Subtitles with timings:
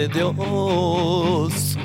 [0.00, 1.76] de Dios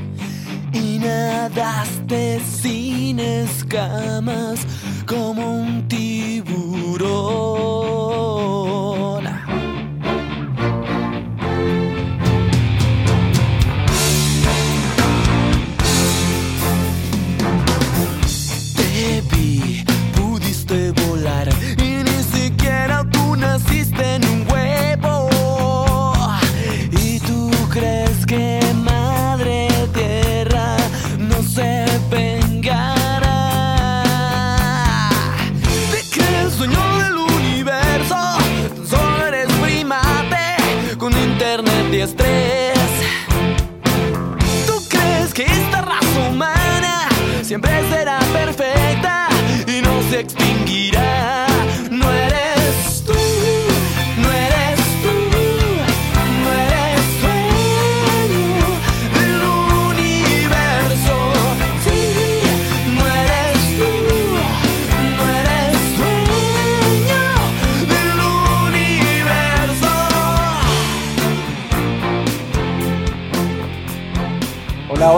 [0.72, 4.66] y nadaste sin escamas
[5.06, 7.45] como un tiburón.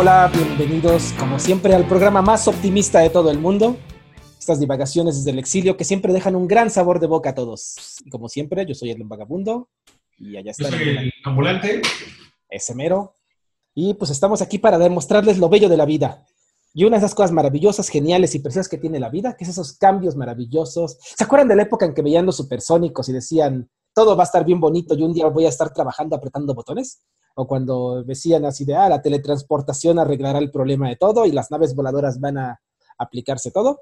[0.10, 3.76] Hola, bienvenidos como siempre al programa más optimista de todo el mundo.
[4.40, 7.76] Estas divagaciones desde el exilio que siempre dejan un gran sabor de boca a todos.
[8.06, 9.68] Y como siempre, yo soy el vagabundo
[10.18, 11.82] y allá Yo está soy el ambulante.
[12.50, 13.16] ese mero.
[13.76, 16.26] Y pues estamos aquí para demostrarles lo bello de la vida.
[16.74, 19.50] Y una de esas cosas maravillosas, geniales y preciosas que tiene la vida, que es
[19.50, 20.98] esos cambios maravillosos.
[21.02, 24.28] ¿Se acuerdan de la época en que veían los supersónicos y decían, todo va a
[24.28, 27.02] estar bien bonito y un día voy a estar trabajando apretando botones?
[27.40, 31.52] O cuando decían así de, ah, la teletransportación arreglará el problema de todo y las
[31.52, 32.60] naves voladoras van a
[32.98, 33.82] aplicarse todo.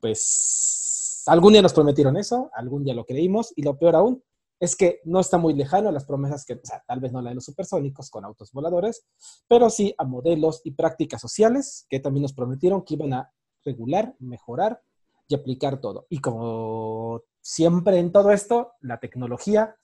[0.00, 4.22] Pues algún día nos prometieron eso, algún día lo creímos y lo peor aún
[4.58, 7.22] es que no está muy lejano a las promesas que, o sea, tal vez no
[7.22, 9.06] la de los supersónicos con autos voladores,
[9.48, 13.32] pero sí a modelos y prácticas sociales que también nos prometieron que iban a
[13.64, 14.82] regular, mejorar
[15.26, 16.06] y aplicar todo.
[16.10, 19.74] Y como siempre en todo esto, la tecnología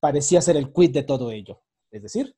[0.00, 1.60] parecía ser el quid de todo ello.
[1.92, 2.34] Es decir,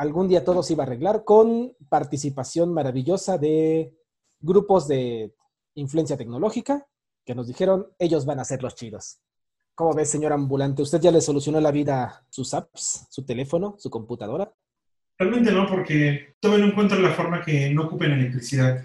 [0.00, 3.94] algún día todo se iba a arreglar con participación maravillosa de
[4.40, 5.34] grupos de
[5.74, 6.86] influencia tecnológica
[7.26, 9.20] que nos dijeron, ellos van a ser los chidos.
[9.74, 10.80] ¿Cómo ves, señor ambulante?
[10.80, 14.50] ¿Usted ya le solucionó la vida sus apps, su teléfono, su computadora?
[15.18, 18.82] Realmente no, porque todavía no encuentro la forma que no ocupen electricidad.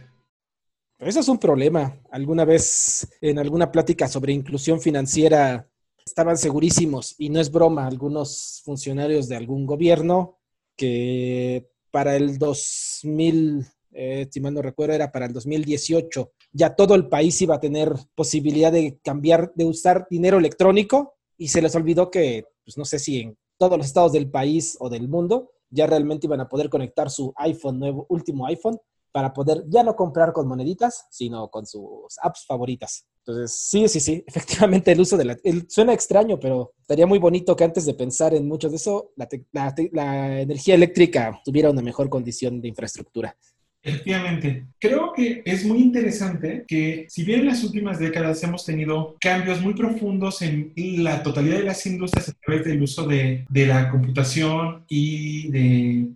[0.97, 1.97] Pero eso es un problema.
[2.11, 5.65] Alguna vez en alguna plática sobre inclusión financiera
[6.05, 10.39] estaban segurísimos, y no es broma, algunos funcionarios de algún gobierno
[10.75, 16.95] que para el 2000, eh, si mal no recuerdo, era para el 2018, ya todo
[16.95, 21.75] el país iba a tener posibilidad de cambiar, de usar dinero electrónico y se les
[21.75, 25.51] olvidó que, pues no sé si en todos los estados del país o del mundo
[25.69, 28.77] ya realmente iban a poder conectar su iPhone nuevo, último iPhone,
[29.11, 33.05] para poder ya no comprar con moneditas, sino con sus apps favoritas.
[33.27, 35.37] Entonces, sí, sí, sí, efectivamente el uso de la...
[35.67, 39.27] suena extraño, pero estaría muy bonito que antes de pensar en mucho de eso, la,
[39.51, 43.35] la la energía eléctrica tuviera una mejor condición de infraestructura.
[43.85, 49.15] Efectivamente, creo que es muy interesante que si bien en las últimas décadas hemos tenido
[49.21, 53.65] cambios muy profundos en la totalidad de las industrias a través del uso de, de
[53.67, 56.07] la computación y de,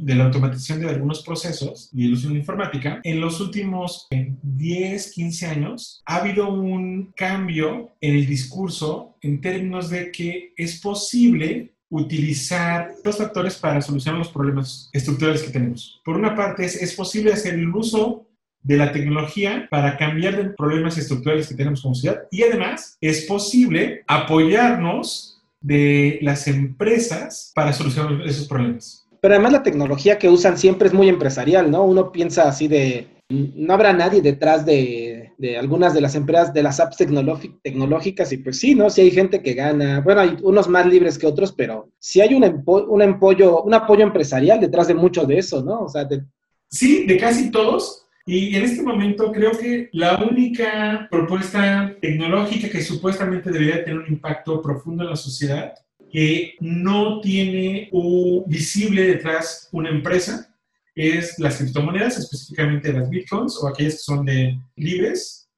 [0.00, 4.32] de la automatización de algunos procesos y el uso de informática, en los últimos eh,
[4.42, 10.80] 10, 15 años ha habido un cambio en el discurso en términos de que es
[10.80, 16.00] posible utilizar dos factores para solucionar los problemas estructurales que tenemos.
[16.04, 18.26] Por una parte, es, es posible hacer el uso
[18.62, 23.24] de la tecnología para cambiar de problemas estructurales que tenemos como sociedad y además es
[23.26, 29.06] posible apoyarnos de las empresas para solucionar esos problemas.
[29.20, 31.84] Pero además la tecnología que usan siempre es muy empresarial, ¿no?
[31.84, 35.05] Uno piensa así de, no habrá nadie detrás de,
[35.38, 38.88] de algunas de las empresas, de las apps tecnológi- tecnológicas, y pues sí, ¿no?
[38.90, 42.34] Sí hay gente que gana, bueno, hay unos más libres que otros, pero sí hay
[42.34, 45.80] un, empo- un, empollo, un apoyo empresarial detrás de mucho de eso, ¿no?
[45.82, 46.22] O sea, de-
[46.70, 48.02] Sí, de casi todos.
[48.28, 54.08] Y en este momento creo que la única propuesta tecnológica que supuestamente debería tener un
[54.08, 55.74] impacto profundo en la sociedad,
[56.10, 60.52] que no tiene un visible detrás una empresa,
[60.96, 65.48] es las criptomonedas, específicamente las bitcoins o aquellas que son de libres.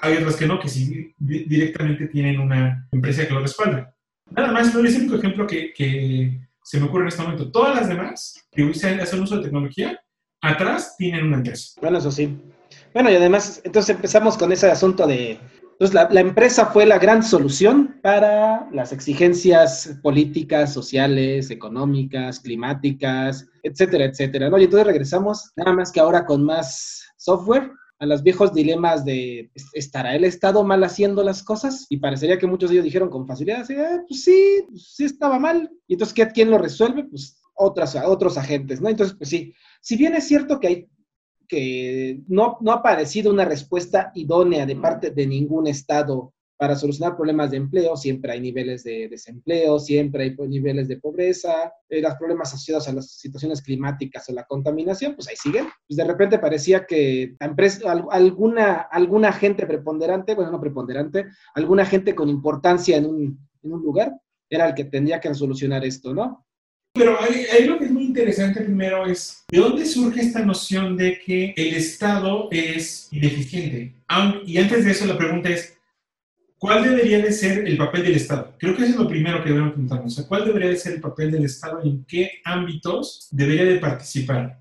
[0.00, 3.94] Hay otras que no, que sí di- directamente tienen una empresa que lo respalda.
[4.30, 7.50] Nada más, no es el único ejemplo que, que se me ocurre en este momento.
[7.50, 8.62] Todas las demás que
[9.00, 9.98] hacen uso de tecnología,
[10.40, 11.80] atrás tienen una empresa.
[11.80, 12.36] bueno, eso sí.
[12.92, 15.38] Bueno, y además, entonces empezamos con ese asunto de
[15.80, 24.06] Entonces, la, empresa fue la gran solución para las exigencias políticas, sociales, económicas, climáticas, etcétera,
[24.06, 24.58] etcétera, ¿no?
[24.58, 27.70] Y entonces regresamos, nada más que ahora con más software,
[28.00, 31.86] a los viejos dilemas de ¿estará el Estado mal haciendo las cosas?
[31.88, 35.38] Y parecería que muchos de ellos dijeron con facilidad, eh, pues sí, pues sí estaba
[35.38, 35.70] mal.
[35.86, 37.04] Y entonces, ¿quién lo resuelve?
[37.04, 38.88] Pues otras, otros agentes, ¿no?
[38.88, 40.88] Entonces, pues sí, si bien es cierto que hay
[41.48, 47.16] que no, no ha aparecido una respuesta idónea de parte de ningún Estado para solucionar
[47.16, 52.14] problemas de empleo, siempre hay niveles de desempleo, siempre hay niveles de pobreza, eh, los
[52.16, 55.68] problemas asociados a las situaciones climáticas o la contaminación, pues ahí siguen.
[55.86, 62.28] Pues de repente parecía que alguna, alguna gente preponderante, bueno, no preponderante, alguna gente con
[62.28, 64.12] importancia en un, en un lugar
[64.50, 66.44] era el que tendría que solucionar esto, ¿no?
[66.98, 71.18] Pero ahí, lo que es muy interesante primero es, ¿de dónde surge esta noción de
[71.20, 73.94] que el Estado es ineficiente?
[74.44, 75.74] Y antes de eso la pregunta es,
[76.58, 78.52] ¿Cuál debería de ser el papel del Estado?
[78.58, 80.20] Creo que eso es lo primero que debemos preguntarnos.
[80.26, 84.60] ¿cuál debería de ser el papel del Estado en qué ámbitos debería de participar?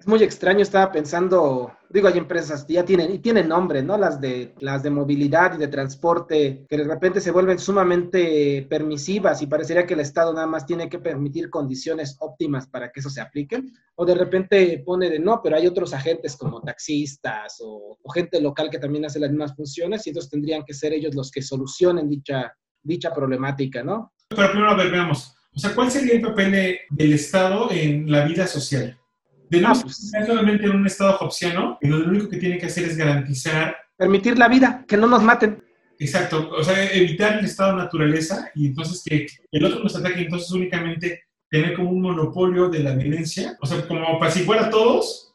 [0.00, 3.98] Es muy extraño, estaba pensando, digo, hay empresas que ya tienen, y tienen nombre, ¿no?
[3.98, 9.42] Las de, las de movilidad y de transporte, que de repente se vuelven sumamente permisivas
[9.42, 13.10] y parecería que el Estado nada más tiene que permitir condiciones óptimas para que eso
[13.10, 13.62] se aplique.
[13.94, 18.70] O de repente pone de no, pero hay otros agentes como taxistas o, gente local
[18.70, 22.08] que también hace las mismas funciones y entonces tendrían que ser ellos los que solucionen
[22.08, 24.14] dicha, dicha problemática, ¿no?
[24.30, 25.36] Pero primero, a ver, veamos.
[25.54, 28.99] O sea, ¿cuál sería el papel del Estado en la vida social?
[29.50, 32.66] De no ah, pues, solamente en un estado hobbesiano, y lo único que tiene que
[32.66, 33.76] hacer es garantizar...
[33.96, 35.62] Permitir la vida, que no nos maten.
[35.98, 40.22] Exacto, o sea, evitar el estado de naturaleza y entonces que el otro nos ataque,
[40.22, 45.34] entonces únicamente tener como un monopolio de la violencia, o sea, como apaciguar a todos,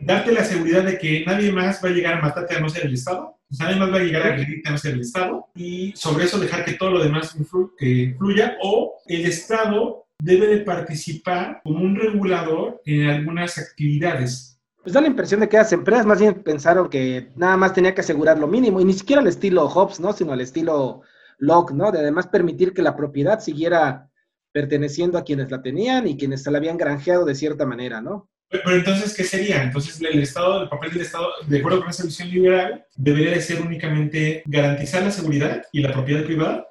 [0.00, 2.86] darte la seguridad de que nadie más va a llegar a matarte a no ser
[2.86, 5.92] el Estado, nadie más va a llegar a agredirte a no ser el Estado, y
[5.96, 7.36] sobre eso dejar que todo lo demás
[7.76, 14.60] que fluya, o el Estado debe de participar como un regulador en algunas actividades.
[14.82, 17.94] Pues da la impresión de que las empresas más bien pensaron que nada más tenía
[17.94, 20.12] que asegurar lo mínimo, y ni siquiera al estilo Hobbes, ¿no?
[20.12, 21.02] Sino al estilo
[21.38, 21.90] Locke, ¿no?
[21.90, 24.10] De además permitir que la propiedad siguiera
[24.52, 28.30] perteneciendo a quienes la tenían y quienes se la habían granjeado de cierta manera, ¿no?
[28.48, 29.62] Pero entonces, ¿qué sería?
[29.62, 33.40] Entonces, el Estado, el papel del Estado, de acuerdo con esa visión liberal, debería de
[33.40, 36.66] ser únicamente garantizar la seguridad y la propiedad privada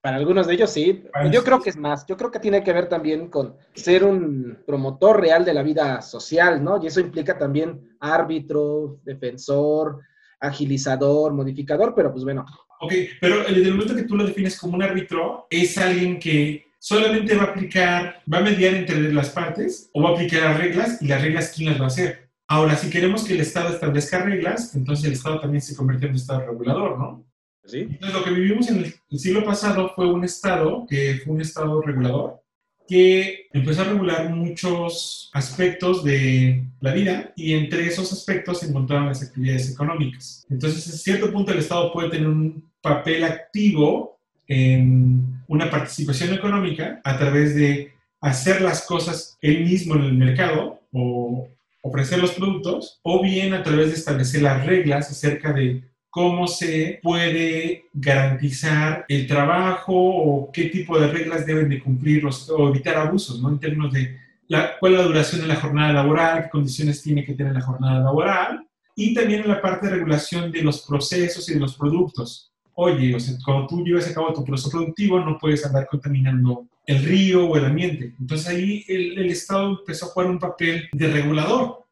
[0.00, 1.04] para algunos de ellos sí.
[1.30, 2.06] Yo creo que es más.
[2.06, 6.00] Yo creo que tiene que ver también con ser un promotor real de la vida
[6.02, 6.82] social, ¿no?
[6.82, 10.00] Y eso implica también árbitro, defensor,
[10.40, 12.46] agilizador, modificador, pero pues bueno.
[12.80, 16.68] Ok, pero el, el momento que tú lo defines como un árbitro, es alguien que
[16.78, 20.58] solamente va a aplicar, va a mediar entre las partes o va a aplicar las
[20.58, 22.30] reglas y las reglas quién las va a hacer.
[22.46, 26.12] Ahora, si queremos que el Estado establezca reglas, entonces el Estado también se convierte en
[26.12, 27.27] un Estado regulador, ¿no?
[27.72, 31.80] Entonces, lo que vivimos en el siglo pasado fue un Estado, que fue un Estado
[31.82, 32.40] regulador,
[32.88, 39.08] que empezó a regular muchos aspectos de la vida y entre esos aspectos se encontraban
[39.08, 40.46] las actividades económicas.
[40.48, 47.00] Entonces, a cierto punto el Estado puede tener un papel activo en una participación económica
[47.04, 51.46] a través de hacer las cosas él mismo en el mercado o
[51.82, 57.00] ofrecer los productos, o bien a través de establecer las reglas acerca de cómo se
[57.02, 63.40] puede garantizar el trabajo o qué tipo de reglas deben de cumplir o evitar abusos,
[63.40, 63.50] ¿no?
[63.50, 64.16] En términos de
[64.48, 67.60] la, cuál es la duración de la jornada laboral, qué condiciones tiene que tener la
[67.60, 71.76] jornada laboral, y también en la parte de regulación de los procesos y de los
[71.76, 72.50] productos.
[72.74, 76.66] Oye, o sea, cuando tú llevas a cabo tu proceso productivo, no puedes andar contaminando
[76.86, 78.14] el río o el ambiente.
[78.18, 81.84] Entonces ahí el, el Estado empezó a jugar un papel de regulador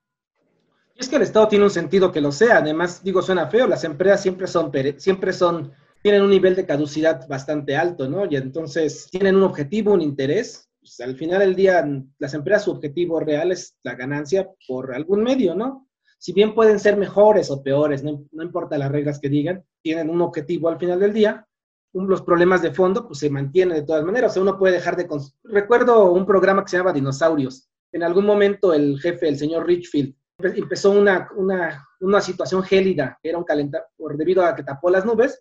[0.97, 2.59] es que el Estado tiene un sentido que lo sea.
[2.59, 5.73] Además, digo, suena feo, las empresas siempre son, siempre son,
[6.03, 8.25] tienen un nivel de caducidad bastante alto, ¿no?
[8.31, 10.69] Y entonces tienen un objetivo, un interés.
[10.81, 11.87] Pues, al final del día,
[12.19, 15.89] las empresas, su objetivo real es la ganancia por algún medio, ¿no?
[16.19, 20.23] Si bien pueden ser mejores o peores, no, importa las reglas que digan, tienen un
[20.23, 21.47] objetivo al final del día.
[21.93, 24.31] los problemas de fondo, pues se mantienen de todas maneras.
[24.31, 25.09] O sea, uno puede dejar de...
[25.45, 27.69] Recuerdo un programa que se llama Dinosaurios.
[27.93, 33.31] En algún momento el jefe, el señor Richfield, empezó una, una, una situación gélida, que
[33.31, 35.41] era un calentador debido a que tapó las nubes,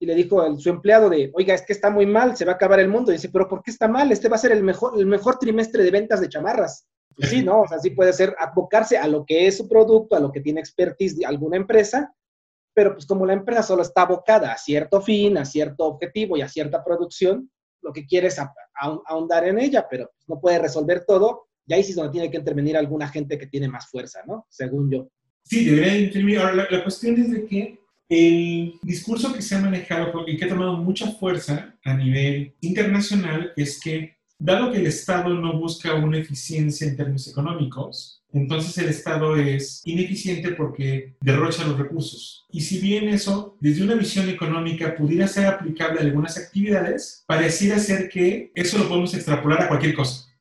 [0.00, 2.52] y le dijo a su empleado de, oiga, es que está muy mal, se va
[2.52, 3.12] a acabar el mundo.
[3.12, 4.10] Y dice, pero ¿por qué está mal?
[4.10, 6.88] Este va a ser el mejor, el mejor trimestre de ventas de chamarras.
[7.14, 7.60] Pues sí, ¿no?
[7.60, 10.40] O sea, sí puede ser abocarse a lo que es su producto, a lo que
[10.40, 12.12] tiene expertise de alguna empresa,
[12.74, 16.42] pero pues como la empresa solo está abocada a cierto fin, a cierto objetivo y
[16.42, 17.50] a cierta producción,
[17.82, 18.40] lo que quiere es
[19.06, 22.30] ahondar en ella, pero pues, no puede resolver todo y ahí sí es donde tiene
[22.30, 24.46] que intervenir alguna gente que tiene más fuerza, ¿no?
[24.50, 25.08] Según yo.
[25.42, 26.38] Sí, debería intervenir.
[26.40, 27.78] Ahora, la, cuestión es de que
[28.10, 33.54] El discurso que se ha manejado y que ha tomado mucha fuerza a nivel internacional
[33.56, 38.90] es que, dado que el Estado no busca una eficiencia en términos económicos, entonces el
[38.90, 42.44] Estado es ineficiente porque derrocha los recursos.
[42.50, 47.78] Y si bien eso, desde una visión económica, pudiera ser aplicable a algunas actividades, pareciera
[47.78, 50.31] ser que eso lo podemos extrapolar a cualquier cosa.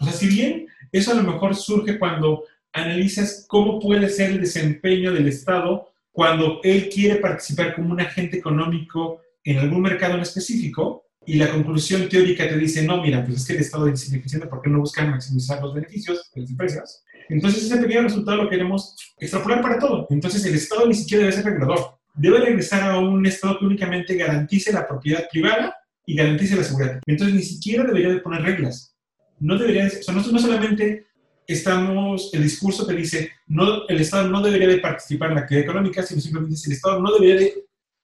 [0.00, 4.40] O sea, si bien eso a lo mejor surge cuando analizas cómo puede ser el
[4.40, 10.20] desempeño del Estado cuando él quiere participar como un agente económico en algún mercado en
[10.20, 14.08] específico y la conclusión teórica te dice, no, mira, pues es que el Estado es
[14.08, 17.04] ineficiente porque no busca maximizar los beneficios de las empresas.
[17.28, 20.06] Entonces ese pequeño resultado lo queremos extrapolar para todo.
[20.10, 21.98] Entonces el Estado ni siquiera debe ser regulador.
[22.14, 25.76] Debe regresar a un Estado que únicamente garantice la propiedad privada
[26.06, 27.00] y garantice la seguridad.
[27.06, 28.96] Entonces ni siquiera debería de poner reglas.
[29.40, 31.08] No debería, o sea, no, no solamente
[31.48, 35.64] estamos, el discurso que dice, no, el Estado no debería de participar en la actividad
[35.64, 37.52] económica, sino simplemente el Estado no debería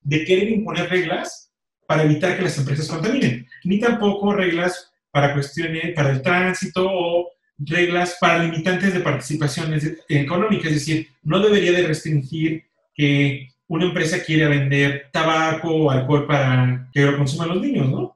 [0.03, 1.53] de, querer imponer reglas
[1.87, 7.29] para evitar que las empresas contaminen, ni tampoco reglas para cuestiones, para el tránsito o
[7.59, 12.65] reglas para limitantes de participaciones económicas, es decir, no debería de restringir
[12.95, 18.14] que una empresa quiera vender tabaco o alcohol para que lo consuman los niños, ¿no?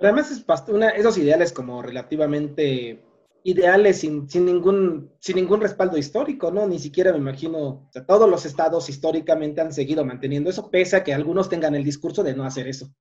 [0.00, 3.02] Además es una, esos ideales como relativamente
[3.44, 6.66] ideales sin, sin, ningún, sin ningún respaldo histórico, ¿no?
[6.66, 10.96] Ni siquiera me imagino, o sea, todos los estados históricamente han seguido manteniendo eso, pese
[10.96, 12.92] a que algunos tengan el discurso de no hacer eso.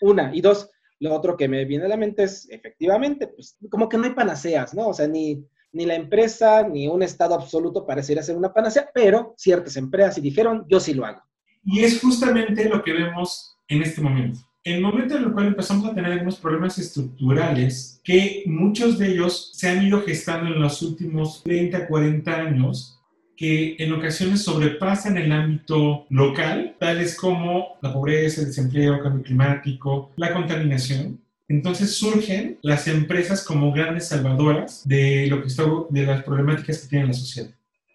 [0.00, 0.34] Una.
[0.34, 3.96] Y dos, lo otro que me viene a la mente es, efectivamente, pues como que
[3.96, 4.88] no hay panaceas, ¿no?
[4.88, 9.34] O sea, ni, ni la empresa ni un estado absoluto pareciera ser una panacea, pero
[9.36, 11.22] ciertas empresas sí dijeron, yo sí lo hago.
[11.64, 15.86] Y es justamente lo que vemos en este momento el momento en el cual empezamos
[15.86, 20.82] a tener algunos problemas estructurales, que muchos de ellos se han ido gestando en los
[20.82, 23.00] últimos 30, 40 años,
[23.36, 29.24] que en ocasiones sobrepasan el ámbito local, tales como la pobreza, el desempleo, el cambio
[29.24, 31.20] climático, la contaminación.
[31.48, 36.88] Entonces surgen las empresas como grandes salvadoras de, lo que está, de las problemáticas que
[36.88, 37.50] tiene la sociedad.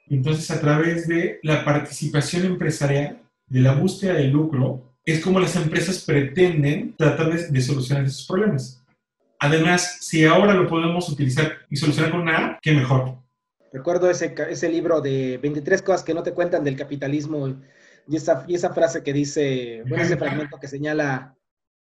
[0.09, 5.55] Entonces, a través de la participación empresarial, de la búsqueda de lucro, es como las
[5.55, 8.83] empresas pretenden tratar de, solucionar esos problemas.
[9.39, 13.15] Además, si ahora lo podemos utilizar y solucionar con una qué mejor.
[13.71, 17.47] Recuerdo ese, ese libro de 23 cosas que no te cuentan del capitalismo
[18.05, 21.37] y esa, y esa frase que dice, bueno, ese fragmento que señala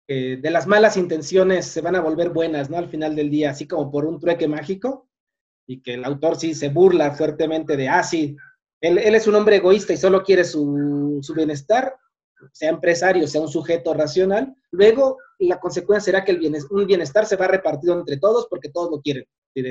[0.07, 2.77] que de las malas intenciones se van a volver buenas, ¿no?
[2.77, 5.09] Al final del día, así como por un trueque mágico,
[5.65, 8.37] y que el autor sí se burla fuertemente de, ah, sí,
[8.81, 11.95] él, él es un hombre egoísta y solo quiere su, su bienestar,
[12.53, 17.25] sea empresario, sea un sujeto racional, luego la consecuencia será que el bienestar, un bienestar
[17.25, 19.25] se va repartido entre todos porque todos lo quieren.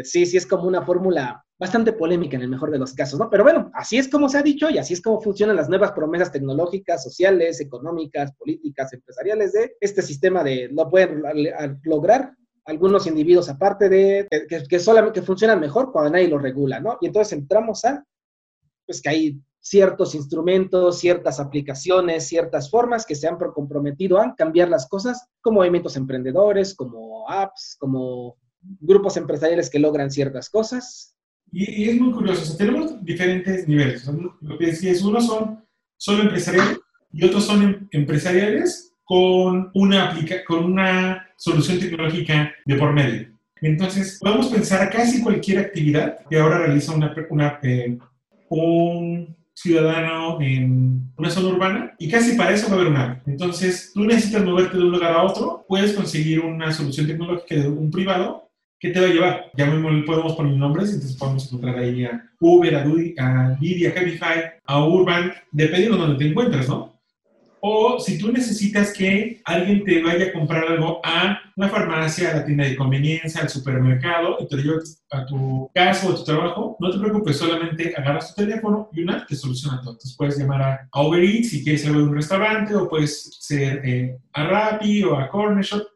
[0.05, 3.29] Sí, sí es como una fórmula bastante polémica en el mejor de los casos, ¿no?
[3.29, 5.93] Pero bueno, así es como se ha dicho y así es como funcionan las nuevas
[5.93, 11.23] promesas tecnológicas, sociales, económicas, políticas, empresariales de este sistema de no pueden
[11.85, 16.97] lograr algunos individuos aparte de que, que solamente funcionan mejor cuando nadie lo regula, ¿no?
[17.03, 18.03] Y entonces entramos a
[18.87, 24.69] pues que hay ciertos instrumentos, ciertas aplicaciones, ciertas formas que se han comprometido a cambiar
[24.69, 31.17] las cosas, como movimientos emprendedores, como apps, como grupos empresariales que logran ciertas cosas.
[31.51, 34.07] Y, es muy curioso, tenemos diferentes niveles.
[34.43, 35.65] Lo que decía es, unos son
[35.97, 36.81] solo empresariales
[37.11, 43.29] y otros son em, empresariales con una, aplica con una solución tecnológica de por medio.
[43.63, 47.97] Entonces, podemos pensar casi cualquier actividad que ahora realiza una, una eh,
[48.51, 53.93] un ciudadano en una zona urbana y casi para eso va a haber una Entonces,
[53.95, 57.91] tú necesitas moverte de un lugar a otro, puedes conseguir una solución tecnológica de un
[57.91, 59.51] privado que te va a llevar.
[59.57, 64.43] Ya mismo podemos poner nombres, entonces podemos encontrar ahí a Uber, a Didi, a Cabify,
[64.67, 66.94] a Urban, dependiendo de donde te encuentres, ¿no?
[67.67, 72.35] O si tú necesitas que alguien te vaya a comprar algo a la farmacia, a
[72.35, 76.17] la tienda de conveniencia, al supermercado y te lo lleves a tu casa o a
[76.17, 79.93] tu trabajo, no te preocupes, solamente agarras tu teléfono y una te soluciona todo.
[79.93, 83.81] Entonces puedes llamar a, Uber Eats si quieres algo de un restaurante o puedes ser
[83.83, 85.87] eh, a Rappi o a Corner Shop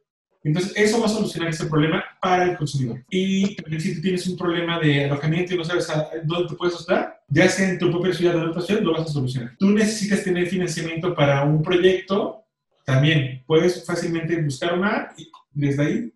[0.45, 3.05] entonces, eso va a solucionar ese problema para el consumidor.
[3.11, 5.89] Y también si tú tienes un problema de alojamiento y no sabes
[6.25, 8.93] dónde te puedes hospedar, ya sea en tu propia ciudad o en otra ciudad, lo
[8.93, 9.57] vas a solucionar.
[9.59, 12.45] Tú necesitas tener financiamiento para un proyecto,
[12.85, 16.13] también puedes fácilmente buscar una y desde ahí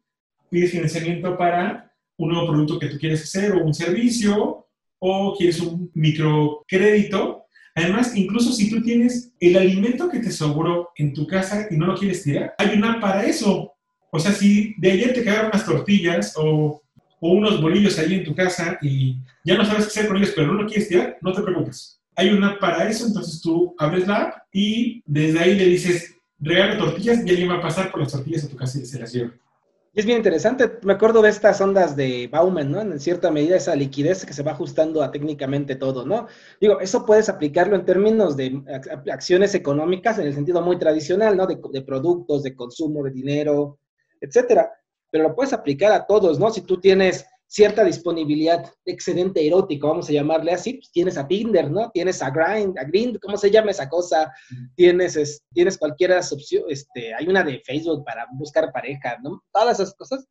[0.48, 4.66] pides financiamiento para un nuevo producto que tú quieres hacer o un servicio
[4.98, 7.46] o quieres un microcrédito.
[7.74, 11.86] Además, incluso si tú tienes el alimento que te sobró en tu casa y no
[11.86, 13.72] lo quieres tirar, hay una para eso
[14.14, 16.82] o sea, si de ayer te quedaron unas tortillas o,
[17.20, 20.34] o, unos bolillos ahí en tu casa y ya no sabes qué hacer con ellos,
[20.36, 21.98] pero no lo quieres tirar, no te preocupes.
[22.14, 26.84] Hay una para eso, entonces tú abres la app y desde ahí le dices, regalo
[26.84, 29.12] tortillas y alguien va a pasar por las tortillas a tu casa y se las
[29.14, 29.32] lleva.
[29.94, 32.80] Es bien interesante, me acuerdo de estas ondas de Bauman, ¿no?
[32.82, 36.28] En cierta medida esa liquidez que se va ajustando a técnicamente todo, ¿no?
[36.60, 38.62] Digo, eso puedes aplicarlo en términos de
[39.10, 41.46] acciones económicas en el sentido muy tradicional, ¿no?
[41.46, 43.78] De, de productos, de consumo, de dinero,
[44.22, 44.72] etcétera.
[45.10, 46.50] Pero lo puedes aplicar a todos, ¿no?
[46.50, 51.70] Si tú tienes cierta disponibilidad excedente erótico, vamos a llamarle así, pues tienes a Tinder,
[51.70, 51.90] ¿no?
[51.90, 54.32] Tienes a Grind, a Grind, ¿cómo se llama esa cosa?
[54.74, 59.44] Tienes, tienes cualquiera opción, este, hay una de Facebook para buscar pareja, ¿no?
[59.52, 60.26] Todas esas cosas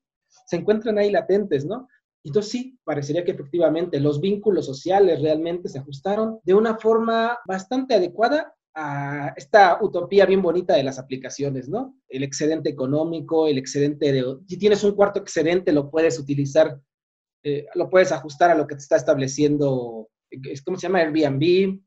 [0.48, 1.88] se encuentran ahí latentes, ¿no?
[2.24, 7.94] Entonces sí, parecería que efectivamente los vínculos sociales realmente se ajustaron de una forma bastante
[7.94, 11.98] adecuada a esta utopía bien bonita de las aplicaciones, ¿no?
[12.08, 14.24] El excedente económico, el excedente de...
[14.48, 16.80] Si tienes un cuarto excedente, lo puedes utilizar
[17.44, 20.10] eh, lo puedes ajustar a lo que te está estableciendo,
[20.64, 21.00] ¿cómo se llama?
[21.00, 21.80] Airbnb.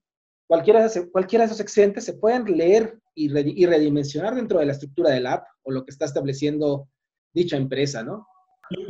[0.47, 5.11] Cualquiera de, cualquiera de esos excedentes se pueden leer y, redimensionar dentro de la estructura
[5.11, 6.89] del app o lo que está estableciendo
[7.33, 8.27] dicha empresa, ¿no?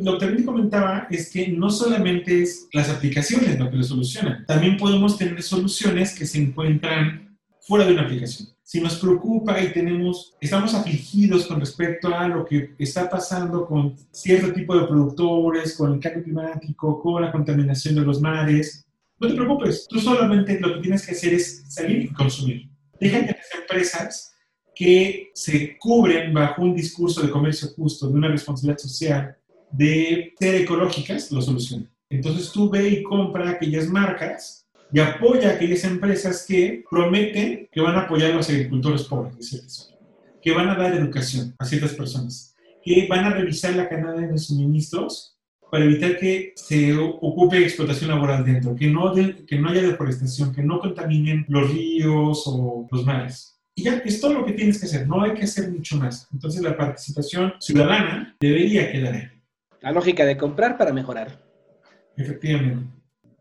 [0.01, 4.47] Lo que también comentaba es que no solamente es las aplicaciones lo que lo solucionan,
[4.47, 7.34] también podemos tener soluciones que se encuentran
[7.67, 12.47] fuera de una aplicación si nos preocupa y tenemos, estamos afligidos con respecto a lo
[12.47, 17.95] que está pasando con cierto tipo de productores, con el cambio climático, con la contaminación
[17.95, 18.87] de los mares,
[19.21, 22.69] no te preocupes, tú solamente lo que tienes que hacer es salir y consumir.
[22.99, 24.35] Deja que las empresas
[24.75, 29.37] que se cubren bajo un discurso de comercio justo, de una responsabilidad social,
[29.71, 31.91] de ser ecológicas, lo solucionen.
[32.09, 37.81] Entonces tú ve y compra aquellas marcas y apoya a aquellas empresas que prometen que
[37.81, 39.93] van a apoyar a los agricultores pobres,
[40.41, 44.39] que van a dar educación a ciertas personas, que van a revisar la cadena de
[44.39, 45.35] suministros
[45.71, 50.63] para evitar que se ocupe explotación laboral dentro, que no, que no haya deforestación, que
[50.63, 53.59] no contaminen los ríos o los mares.
[53.75, 56.29] Y ya, es todo lo que tienes que hacer, no hay que hacer mucho más.
[56.33, 59.29] Entonces la participación ciudadana debería quedar ahí.
[59.81, 61.43] La lógica de comprar para mejorar.
[62.17, 62.87] Efectivamente.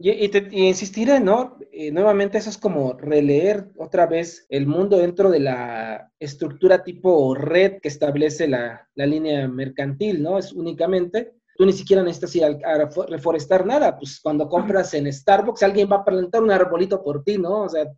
[0.06, 1.58] Y, te, insistiré, ¿no?
[1.72, 7.34] Eh, nuevamente eso es como releer otra vez el mundo dentro de la estructura tipo
[7.36, 10.38] red que establece la, la línea mercantil, ¿no?
[10.38, 15.63] Es únicamente, tú ni siquiera necesitas ir a, reforestar nada, pues cuando compras en Starbucks
[15.63, 17.62] alguien va a plantar un arbolito por ti, ¿no?
[17.62, 17.89] O sea,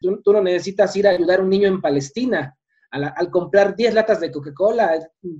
[0.00, 2.56] tú, tú no necesitas ir a ayudar a un niño en Palestina,
[2.90, 4.98] al, comprar 10 latas de Coca-Cola,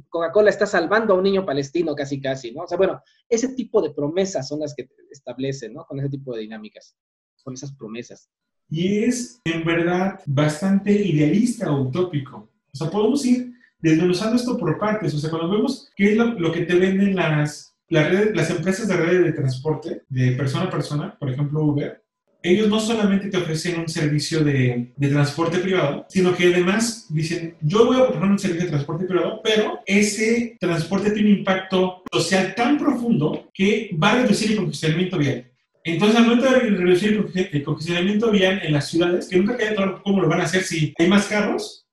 [0.09, 2.63] Coca-Cola está salvando a un niño palestino casi casi, ¿no?
[2.63, 5.85] O sea, bueno, ese tipo de promesas son las que establecen, ¿no?
[5.85, 6.97] Con ese tipo de dinámicas,
[7.43, 8.31] con esas promesas.
[8.69, 12.51] Y es, en verdad, bastante idealista o utópico.
[12.73, 15.13] O sea, podemos ir desmenuzando esto por partes.
[15.15, 18.97] O sea, cuando vemos qué es lo, que te venden las, las, las empresas de
[18.97, 22.01] redes de transporte, de persona a persona, por ejemplo Uber,
[22.43, 27.55] ellos no solamente te ofrecen un servicio de, de, transporte privado, sino que además dicen,
[27.61, 32.03] yo voy a proponer un servicio de transporte privado, pero ese transporte tiene un impacto
[32.11, 35.51] social tan profundo que va a reducir el congestionamiento vial.
[35.83, 40.03] Entonces, al momento de reducir el congestionamiento vial en las ciudades, que nunca queda claro
[40.03, 41.87] cómo lo van a hacer si hay más carros,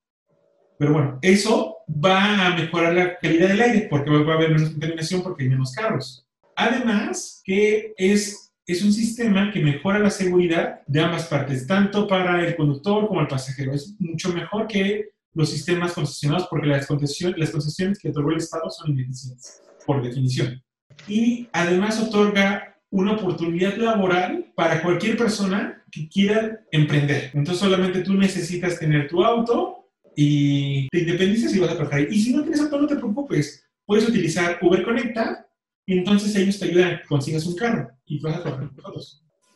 [0.77, 4.69] pero bueno, eso va a mejorar la calidad del aire porque va a haber menos
[4.69, 6.25] contaminación porque hay menos carros.
[6.55, 12.45] Además, que es es un sistema que mejora la seguridad de ambas partes, tanto para
[12.45, 13.73] el conductor como el pasajero.
[13.73, 18.91] Es mucho mejor que los sistemas concesionados porque las concesiones, que otorgó el Estado son
[18.91, 20.61] ineficientes, por definición.
[21.07, 27.31] Y además otorga una oportunidad laboral para cualquier persona que quiera emprender.
[27.33, 32.01] Entonces solamente tú necesitas tener tu auto y te independizas y vas a trabajar.
[32.11, 33.65] Y si no tienes auto, no te preocupes.
[33.85, 35.46] Puedes utilizar Uber Conecta
[35.87, 38.93] y entonces ellos te ayudan a que consigas un carro y vas a trabajar con.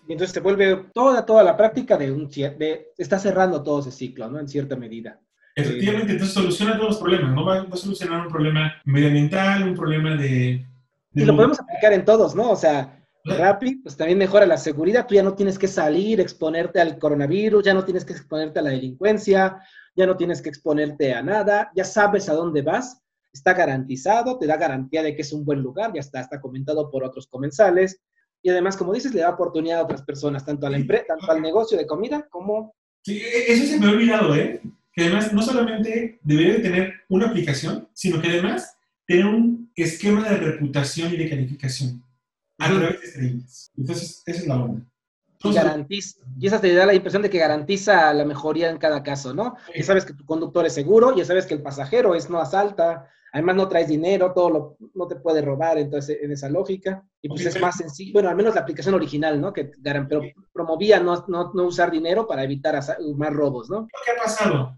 [0.08, 3.92] Y entonces se vuelve toda, toda la práctica de un de, está cerrando todo ese
[3.92, 4.40] ciclo, ¿no?
[4.40, 5.20] En cierta medida.
[5.56, 7.46] Efectivamente, entonces soluciona todos los problemas, ¿no?
[7.46, 10.66] Va, a solucionar un problema medioambiental, un problema de...
[11.14, 12.52] y lo podemos aplicar en todos, ¿no?
[12.52, 16.80] O sea, Rappi, pues también mejora la seguridad, tú ya no tienes que salir, exponerte
[16.80, 19.62] al coronavirus, ya no tienes que exponerte a la delincuencia,
[19.98, 23.02] ya no tienes que exponerte a nada, ya sabes a dónde vas
[23.34, 26.90] está garantizado, te da garantía de que es un buen lugar, ya está, está comentado
[26.90, 28.02] por otros comensales.
[28.44, 31.32] Y además, como dices, le da oportunidad a otras personas, tanto, a la empresa, tanto
[31.32, 32.74] al negocio de comida como...
[33.04, 34.62] Sí, e, eso se me ha olvidado, ¿eh?
[34.94, 40.28] Que además no solamente debería de tener una aplicación, sino que además tener un esquema
[40.28, 42.04] de reputación y de calificación
[42.58, 43.72] a través de estrellas.
[43.78, 44.86] Entonces, esa es la onda.
[45.44, 49.02] y garantiza, y esa te da la impresión de que garantiza la mejoría en cada
[49.04, 49.56] caso, ¿no?
[49.76, 53.10] Ya sabes que tu conductor es seguro, ya sabes que el pasajero es no asalta,
[53.32, 57.30] además no traes dinero, todo lo, no te puede robar, entonces en esa lógica, y
[57.30, 59.54] pues es más sencillo, bueno, al menos la aplicación original, ¿no?
[59.54, 62.80] Que pero promovía no, no, no usar dinero para evitar
[63.16, 63.88] más robos, ¿no?
[64.06, 64.78] ¿Qué ha pasado?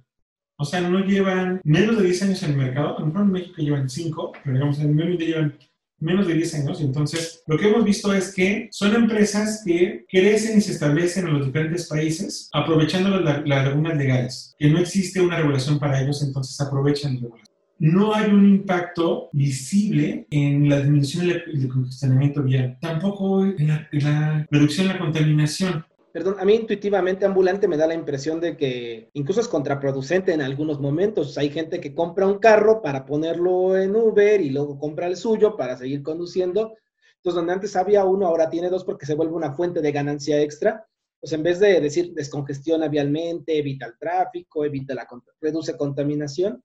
[0.58, 3.32] O sea, no llevan menos de 10 años en el mercado, a lo mejor en
[3.32, 5.58] México llevan 5, pero digamos en México llevan
[6.04, 6.82] menos de 10 años.
[6.82, 11.34] Entonces, lo que hemos visto es que son empresas que crecen y se establecen en
[11.34, 16.60] los diferentes países aprovechando las, lagunas legales, que no existe una regulación para ellos, entonces
[16.60, 17.53] aprovechan la regulación.
[17.84, 24.88] No hay un impacto visible en la disminución del congestionamiento vial, tampoco en la, reducción
[24.88, 29.42] de la contaminación perdón, a mí intuitivamente ambulante me da la impresión de que incluso
[29.42, 31.38] es contraproducente en algunos momentos.
[31.38, 35.58] Hay gente que compra un carro para ponerlo en Uber y luego compra el suyo
[35.58, 36.78] para seguir conduciendo.
[37.18, 40.40] Entonces, donde antes había uno, ahora tiene dos porque se vuelve una fuente de ganancia
[40.42, 40.88] extra.
[41.20, 45.06] Pues en vez de decir descongestiona vialmente, evita el tráfico, evita la,
[45.42, 46.64] reduce contaminación,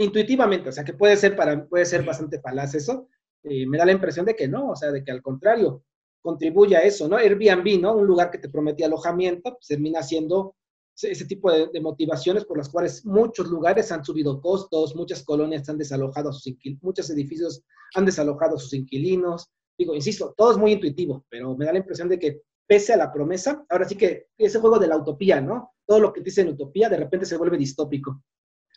[0.00, 3.08] intuitivamente, o sea que puede ser, para, puede ser bastante falaz eso,
[3.42, 5.84] eh, me da la impresión de que no, o sea, de que al contrario,
[6.22, 7.16] contribuye a eso, ¿no?
[7.16, 7.94] Airbnb, ¿no?
[7.96, 10.56] Un lugar que te prometía alojamiento, pues termina siendo
[11.02, 15.78] ese tipo de, motivaciones por las cuales muchos lugares han subido costos, muchas colonias han
[15.78, 17.62] desalojado a sus inquilinos, muchos edificios
[17.94, 19.50] han desalojado a sus inquilinos.
[19.78, 22.98] Digo, insisto, todo es muy intuitivo, pero me da la impresión de que pese a
[22.98, 25.72] la promesa, ahora sí que ese juego de la utopía, ¿no?
[25.86, 28.22] Todo lo que dice en utopía de repente se vuelve distópico.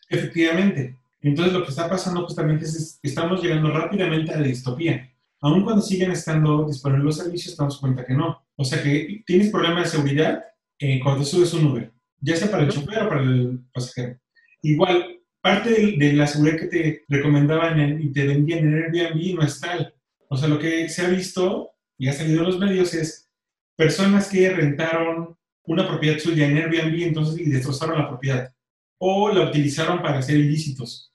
[0.09, 1.02] Efectivamente.
[1.23, 5.09] Entonces lo que está pasando justamente es que estamos llegando rápidamente a la distopía
[5.43, 8.45] aun cuando siguen estando disponibles los servicios, damos cuenta que no.
[8.55, 10.43] O sea que tienes problemas de seguridad
[10.79, 14.17] eh, cuando subes un Uber, ya sea para el chofer o para el pasajero.
[14.61, 19.59] Igual, parte de, la seguridad que te recomendaban y te vendían en Airbnb no es
[19.59, 19.93] tal.
[20.29, 23.29] O sea, lo que se ha visto y ha salido en los medios es
[23.75, 28.53] personas que rentaron una propiedad suya en Airbnb entonces y destrozaron la propiedad
[28.97, 31.12] o la utilizaron para hacer ilícitos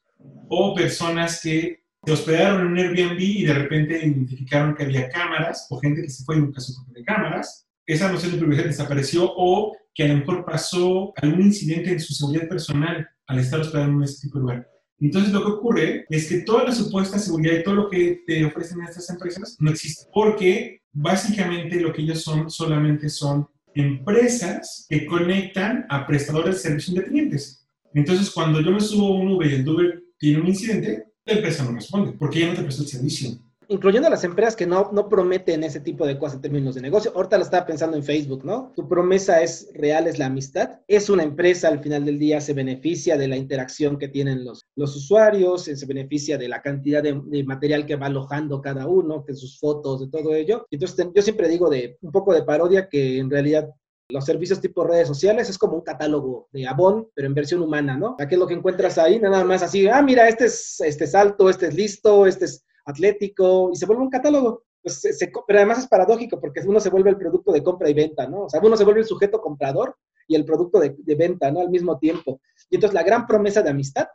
[0.48, 5.66] o personas que se hospedaron en un Airbnb y de repente identificaron que había cámaras
[5.70, 7.66] o gente que se fue en un caso de cámaras.
[7.86, 12.14] Esa noción de privacidad desapareció o que a lo mejor pasó algún incidente en su
[12.14, 14.70] seguridad personal al estar hospedado en ese tipo de lugar.
[15.00, 18.44] Entonces lo que ocurre es que toda la supuesta seguridad y todo lo que te
[18.44, 25.06] ofrecen estas empresas no existe, porque básicamente lo que ellos son solamente son empresas que
[25.06, 27.68] conectan a prestadores de servicios independientes.
[27.94, 31.35] Entonces cuando yo me subo a un Uber y el Uber tiene un incidente, la
[31.35, 33.31] empresa no responde porque ya no te prestó el servicio.
[33.70, 36.81] Incluyendo a las empresas que no, no prometen ese tipo de cosas en términos de
[36.81, 37.12] negocio.
[37.14, 38.72] Ahorita lo estaba pensando en Facebook, ¿no?
[38.74, 40.81] Tu promesa es real, es la amistad.
[40.88, 44.62] Es una empresa, al final del día se beneficia de la interacción que tienen los,
[44.74, 49.35] los usuarios, se beneficia de la cantidad de, material que va alojando cada uno, de
[49.35, 50.66] sus fotos, de todo ello.
[50.70, 53.68] Entonces, yo siempre digo de un poco de parodia que en realidad
[54.11, 57.97] los servicios tipo redes sociales es como un catálogo de Avon, pero en versión humana,
[57.97, 58.16] ¿no?
[58.16, 59.21] ¿Qué es lo que encuentras ahí?
[59.21, 62.64] Nada más así, ah, mira, este es, este es alto, este es listo, este es
[62.87, 64.64] atlético, y se vuelve un catálogo.
[64.83, 65.03] Pues
[65.47, 68.44] pero además es paradójico porque uno se vuelve el producto de compra y venta, ¿no?
[68.44, 71.61] O sea, uno se vuelve el sujeto comprador y el producto de, de venta, ¿no?
[71.61, 72.40] Al mismo tiempo.
[72.71, 74.07] Y entonces la gran promesa de amistad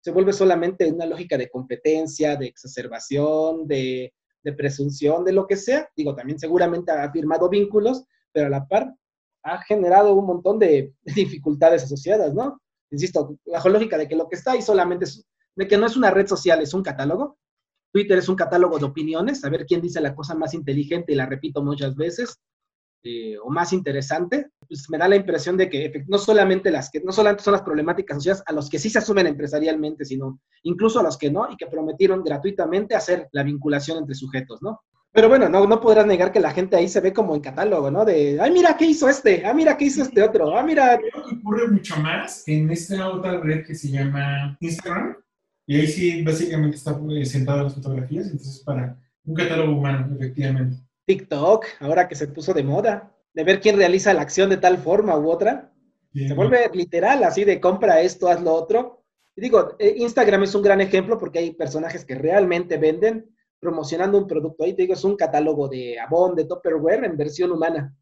[0.00, 5.56] se vuelve solamente una lógica de competencia, de exacerbación, de, de presunción, de lo que
[5.56, 5.88] sea.
[5.96, 8.92] Digo, también seguramente ha firmado vínculos, pero a la par
[9.46, 12.60] ha generado un montón de dificultades asociadas, ¿no?
[12.90, 15.96] Insisto, bajo lógica de que lo que está ahí solamente es, de que no es
[15.96, 17.38] una red social, es un catálogo.
[17.92, 21.16] Twitter es un catálogo de opiniones, a ver quién dice la cosa más inteligente y
[21.16, 22.40] la repito muchas veces,
[23.04, 27.00] eh, o más interesante, pues me da la impresión de que no solamente las que
[27.00, 31.00] no solamente son las problemáticas asociadas a los que sí se asumen empresarialmente, sino incluso
[31.00, 34.80] a los que no y que prometieron gratuitamente hacer la vinculación entre sujetos, ¿no?
[35.16, 37.90] Pero bueno, no, no podrás negar que la gente ahí se ve como en catálogo,
[37.90, 38.04] ¿no?
[38.04, 39.46] De, ay, mira, ¿qué hizo este?
[39.46, 40.54] Ah, mira, ¿qué hizo este otro?
[40.54, 40.98] Ah, mira.
[40.98, 45.16] Creo que ocurre mucho más en esta otra red que se llama Instagram.
[45.66, 50.82] Y ahí sí, básicamente está pues, sentado las fotografías, entonces para un catálogo humano, efectivamente.
[51.06, 54.76] TikTok, ahora que se puso de moda, de ver quién realiza la acción de tal
[54.76, 55.72] forma u otra.
[56.12, 59.02] se vuelve literal, así de compra esto, haz lo otro.
[59.34, 64.18] Y digo, eh, Instagram es un gran ejemplo porque hay personajes que realmente venden promocionando
[64.18, 64.64] un producto.
[64.64, 67.94] Ahí te digo, es un catálogo de Avon, de Tupperware en versión humana.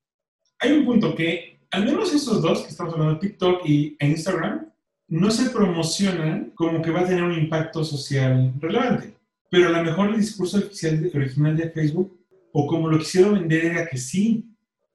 [0.58, 4.70] Hay un punto que, al menos esos dos que estamos hablando, TikTok y Instagram,
[5.08, 9.16] no se promocionan como que va a tener un impacto social relevante.
[9.50, 12.18] Pero a lo mejor el discurso oficial original de Facebook,
[12.52, 14.44] o como lo quisieron vender, era que sí,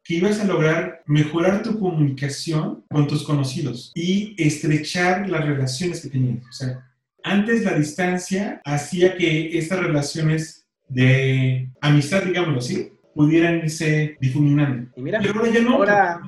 [0.03, 6.09] que ibas a lograr mejorar tu comunicación con tus conocidos y estrechar las relaciones que
[6.09, 6.43] tenías.
[6.47, 6.88] O sea,
[7.23, 14.91] antes la distancia hacía que estas relaciones de amistad, digámoslo así, pudieran irse difuminando.
[14.95, 15.75] Y mira, Pero ahora ya no.
[15.75, 16.21] ahora-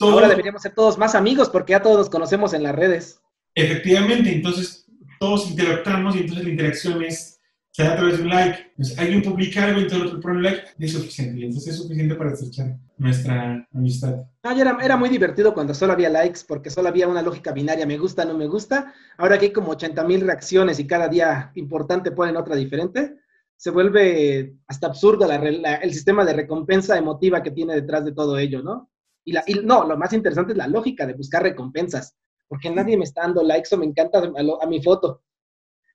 [0.00, 3.20] ahora deberíamos ser todos más amigos porque ya todos nos conocemos en las redes.
[3.54, 4.86] Efectivamente, entonces
[5.20, 7.33] todos interactuamos y entonces la interacción es,
[7.74, 8.58] se da a través de un like.
[8.70, 11.40] Entonces, alguien publica algo y todo el otro pone un like, es suficiente.
[11.40, 14.14] Y entonces es suficiente para estrechar nuestra amistad.
[14.44, 17.84] Ah, era, era muy divertido cuando solo había likes porque solo había una lógica binaria,
[17.84, 18.94] me gusta, no me gusta.
[19.18, 23.16] Ahora que hay como 80 mil reacciones y cada día importante ponen otra diferente,
[23.56, 28.12] se vuelve hasta absurdo la la- el sistema de recompensa emotiva que tiene detrás de
[28.12, 28.88] todo ello, ¿no?
[29.24, 32.14] Y, la, y no, lo más interesante es la lógica de buscar recompensas,
[32.46, 35.22] porque nadie me está dando likes o me encanta a, lo- a mi foto.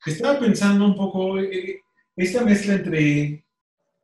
[0.05, 1.81] Estaba pensando un poco eh,
[2.15, 3.45] esta mezcla entre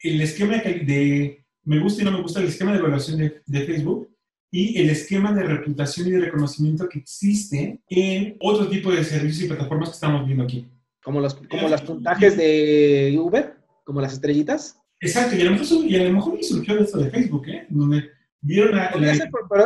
[0.02, 3.62] el esquema de, me gusta y no me gusta, el esquema de evaluación de, de
[3.66, 4.10] Facebook
[4.52, 9.44] y el esquema de reputación y de reconocimiento que existe en otro tipo de servicios
[9.44, 10.68] y plataformas que estamos viendo aquí.
[11.04, 14.80] Como los, como los puntajes de Uber, como las estrellitas.
[15.00, 17.66] Exacto, y a lo mejor, y a lo mejor surgió de esto de Facebook, ¿eh?
[17.70, 18.10] Donde
[18.42, 18.92] vieron a...
[18.96, 19.14] La-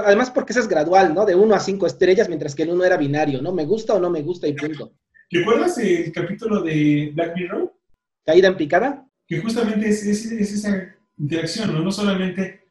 [0.06, 1.26] además porque eso es gradual, ¿no?
[1.26, 3.54] De 1 a 5 estrellas, mientras que el 1 era binario, ¿no?
[3.54, 4.92] Me gusta o no me gusta y punto.
[5.32, 7.74] ¿Recuerdas el capítulo de Black Mirror?
[8.26, 9.06] Caída en picada.
[9.28, 11.82] Que justamente es, es- es esa interacción, ¿no?
[11.82, 12.62] No solamente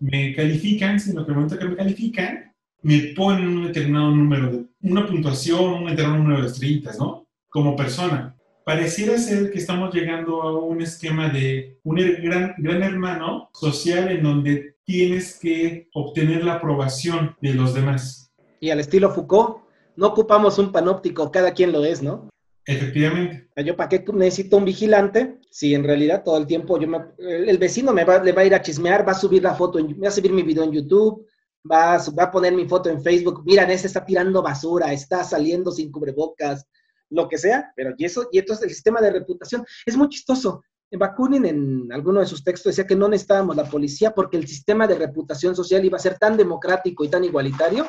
[0.00, 2.52] me califican, sino que al momento que me califican,
[2.82, 7.26] me ponen un determinado número de, una puntuación, un determinado número de estrellitas, ¿no?
[7.48, 8.34] Como persona.
[8.64, 14.22] Pareciera ser que estamos llegando a un esquema de un gran, gran hermano social en
[14.22, 18.30] donde tienes que obtener la aprobación de los demás.
[18.60, 19.58] Y al estilo Foucault,
[19.98, 22.28] no ocupamos un panóptico, cada quien lo es, ¿no?
[22.64, 23.48] Efectivamente.
[23.64, 25.38] Yo, ¿para qué necesito un vigilante?
[25.50, 28.42] Si en realidad todo el tiempo yo me, el el vecino me va, le va
[28.42, 30.64] a ir a chismear, va a subir la foto, en- va a subir mi video
[30.64, 31.26] en YouTube,
[31.70, 33.42] va a, su- va a poner mi foto en Facebook.
[33.44, 36.66] Miran, ese está tirando basura, está saliendo sin cubrebocas,
[37.10, 37.72] lo que sea.
[37.74, 40.62] Pero y eso, y entonces el sistema de reputación es muy chistoso.
[40.92, 44.86] Bakunin, en alguno de sus textos, decía que no necesitábamos la policía porque el sistema
[44.86, 47.86] de reputación social iba a ser tan democrático y tan igualitario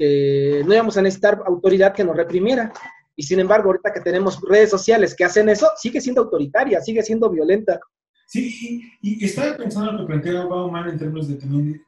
[0.00, 2.72] que no íbamos a necesitar autoridad que nos reprimiera.
[3.14, 7.02] Y sin embargo, ahorita que tenemos redes sociales que hacen eso, sigue siendo autoritaria, sigue
[7.02, 7.78] siendo violenta.
[8.26, 11.82] Sí, y, estaba pensando en lo que planteaba Bauman en términos de también,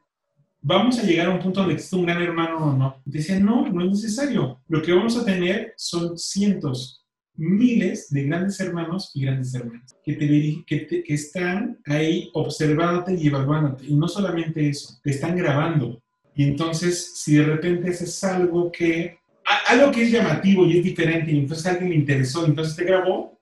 [0.61, 3.01] vamos a llegar a un punto donde existe un gran hermano o no.
[3.03, 4.61] Decía, no, no es necesario.
[4.67, 10.13] Lo que vamos a tener son cientos, miles de grandes hermanos y grandes hermanas que,
[10.13, 13.85] te, que, te- que están ahí observándote y evaluándote.
[13.87, 16.02] Y no solamente eso, te están grabando.
[16.35, 19.19] Y entonces, si de repente haces algo que,
[19.67, 23.39] algo que es llamativo y es diferente, y entonces alguien le interesó, entonces te grabó,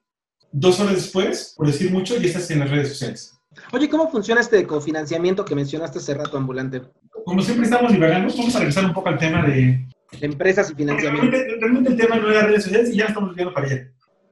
[0.52, 3.34] dos horas después, por decir mucho, ya estás en las redes sociales.
[3.72, 6.82] Oye, ¿cómo funciona este cofinanciamiento que mencionaste hace rato, ambulante?
[7.26, 9.88] Como siempre estamos divagando, vamos a regresar un poco al tema de...
[10.20, 11.32] Empresas y financiamiento.
[11.32, 13.92] Realmente, realmente el tema no era redes sociales y ya estamos viendo para allá.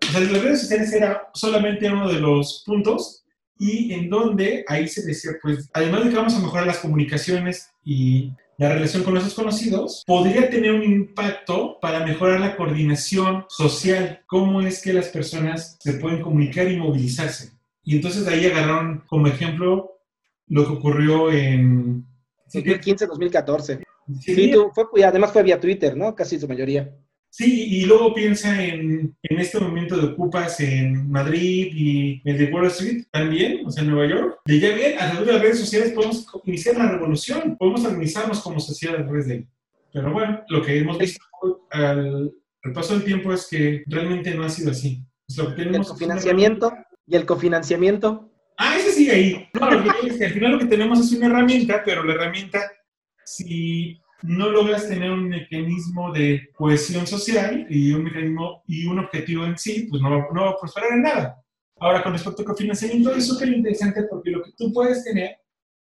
[0.09, 3.23] O sea, las redes sociales era solamente uno de los puntos
[3.57, 7.69] y en donde ahí se decía, pues, además de que vamos a mejorar las comunicaciones
[7.83, 14.21] y la relación con nuestros conocidos, podría tener un impacto para mejorar la coordinación social,
[14.27, 17.53] cómo es que las personas se pueden comunicar y movilizarse.
[17.83, 20.01] Y entonces ahí agarraron como ejemplo
[20.47, 22.05] lo que ocurrió en...
[22.53, 23.81] 2015-2014.
[24.19, 26.13] Sí, tú, fue, y además fue vía Twitter, ¿no?
[26.13, 26.93] Casi su mayoría.
[27.31, 32.51] Sí, y luego piensa en, en este momento de ocupas en Madrid y el de
[32.51, 34.39] Wall Street también, o sea, en Nueva York.
[34.45, 38.41] De ya bien, a través de las redes sociales podemos iniciar la revolución, podemos organizarnos
[38.41, 39.47] como sociedad a través de él.
[39.93, 41.23] Pero bueno, lo que hemos visto
[41.71, 42.31] al,
[42.63, 45.03] al paso del tiempo es que realmente no ha sido así.
[45.37, 46.73] Lo que El tenemos es una cofinanciamiento
[47.05, 48.31] y el cofinanciamiento.
[48.57, 49.49] Ah, ese sigue ahí.
[49.53, 52.13] No, lo que es que al final lo que tenemos es una herramienta, pero la
[52.13, 52.59] herramienta,
[53.23, 59.45] si no logras tener un mecanismo de cohesión social y un mecanismo y un objetivo
[59.45, 61.43] en sí, pues no no va a prosperar en nada.
[61.79, 65.37] Ahora, con respecto al cofinanciamiento, es súper interesante porque lo que tú puedes tener,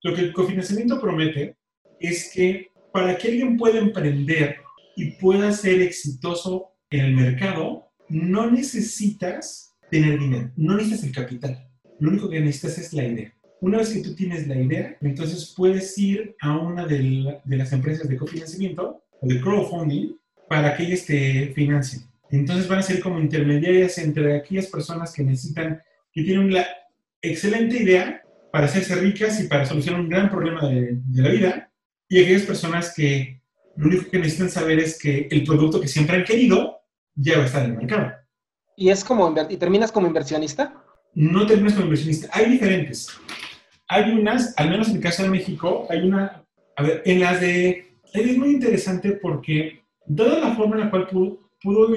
[0.03, 1.55] lo que el cofinanciamiento promete,
[1.99, 4.57] es que para que alguien pueda emprender
[4.95, 11.69] y pueda ser exitoso en el mercado, no necesitas tener dinero, no necesitas el capital.
[11.99, 13.34] Lo único que necesitas es la idea.
[13.61, 17.57] Una vez que tú tienes la idea, entonces puedes ir a una de, la- de
[17.57, 20.15] las empresas de cofinanciamiento o de crowdfunding
[20.47, 22.03] para que ellas te financien.
[22.29, 26.65] Entonces van a ser como intermediarias entre aquellas personas que necesitan, que tienen la
[27.21, 31.71] excelente idea para hacerse ricas y para solucionar un gran problema de, de la vida,
[32.07, 33.41] y aquellas personas que
[33.77, 36.77] lo único que necesitan saber es que el producto que siempre han querido
[37.15, 38.11] ya va a estar en el mercado.
[38.77, 40.81] Y es como, y terminas como inversionista.
[41.13, 42.29] no terminas como inversionista.
[42.31, 43.07] Hay diferentes.
[43.87, 46.43] Hay unas, al menos en el caso de México, hay una,
[46.75, 51.07] a ver, en las de, es muy interesante porque, dada la forma en la cual
[51.07, 51.95] pudo,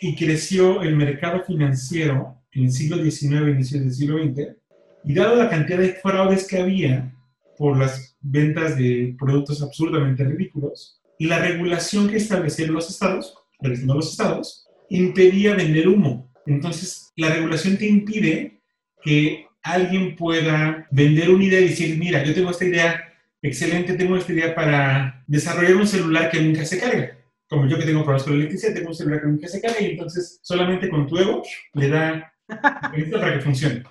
[0.00, 4.56] y creció el mercado financiero en el siglo XIX, inicio del siglo XX,
[5.04, 7.14] Y dado la cantidad de fraudes que había
[7.56, 13.94] por las ventas de productos absurdamente ridículos, y la regulación que establecieron los estados, no
[13.94, 16.30] los estados, impedía vender humo.
[16.46, 18.60] Entonces, la regulación te impide
[19.02, 24.16] que alguien pueda vender una idea y decir, mira, yo tengo esta idea excelente, tengo
[24.16, 27.18] esta idea para desarrollar un celular que nunca se carga.
[27.48, 29.80] Como yo que tengo problemas con la electricidad, tengo un celular que nunca se carga
[29.80, 31.42] y entonces solamente con tu ego
[31.74, 33.82] le da para que funcione.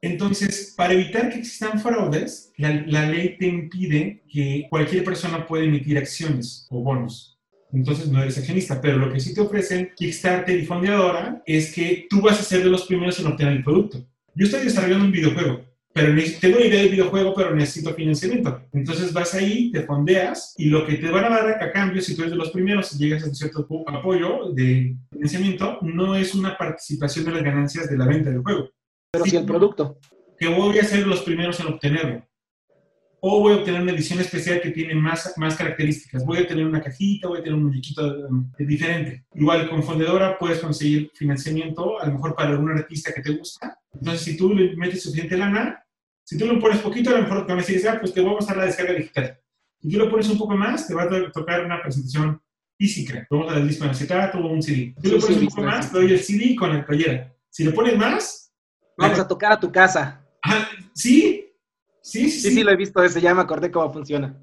[0.00, 5.64] Entonces, para evitar que existan fraudes, la, la, ley te impide que cualquier persona pueda
[5.64, 7.36] emitir acciones o bonos.
[7.72, 12.06] Entonces no eres accionista, pero lo que sí te ofrecen Kickstarter y Fondeadora es que
[12.08, 14.06] tú vas a ser de los primeros en obtener el producto.
[14.38, 18.62] Yo estoy desarrollando un videojuego, pero tengo una idea del videojuego, pero necesito financiamiento.
[18.72, 22.14] Entonces vas ahí, te fondeas y lo que te van a dar a cambio, si
[22.14, 26.36] tú eres de los primeros y llegas a un cierto apoyo de financiamiento, no es
[26.36, 28.70] una participación de las ganancias de la venta del juego
[29.10, 29.98] pero si el producto.
[30.38, 32.27] Que voy a ser los primeros en obtenerlo.
[33.20, 36.24] O voy a obtener una edición especial que tiene más, más características.
[36.24, 38.28] Voy a tener una cajita, voy a tener un muñequito
[38.58, 39.24] diferente.
[39.34, 43.78] Igual con Fundedora puedes conseguir financiamiento, a lo mejor para algún artista que te gusta.
[43.92, 45.84] Entonces, si tú le metes suficiente lana,
[46.24, 48.20] si tú lo pones poquito, a lo mejor te van a decir, ah, pues te
[48.20, 49.38] vamos a dar la descarga digital.
[49.80, 52.40] Si tú lo pones un poco más, te va a tocar una presentación
[52.76, 53.26] física.
[53.30, 54.94] Vamos a dar el disco en acetato o un CD.
[55.02, 57.34] Si tú lo pones un poco más, te doy el CD con la playera.
[57.50, 58.48] Si le pones más,
[58.98, 60.20] Vamos a tocar a tu casa.
[60.42, 61.47] Ah, ¿sí?
[62.10, 62.50] Sí, sí, sí.
[62.50, 64.34] Sí, lo he visto ese, ya me acordé cómo funciona.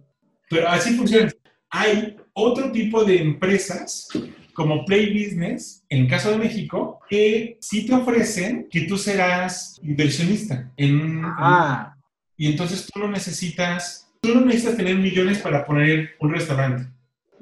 [0.49, 1.31] Pero así funciona.
[1.69, 4.07] Hay otro tipo de empresas
[4.53, 9.79] como Play Business, en el caso de México, que sí te ofrecen que tú serás
[9.83, 11.95] inversionista en ah.
[12.37, 16.87] y entonces tú no necesitas, tú no necesitas tener millones para poner un restaurante.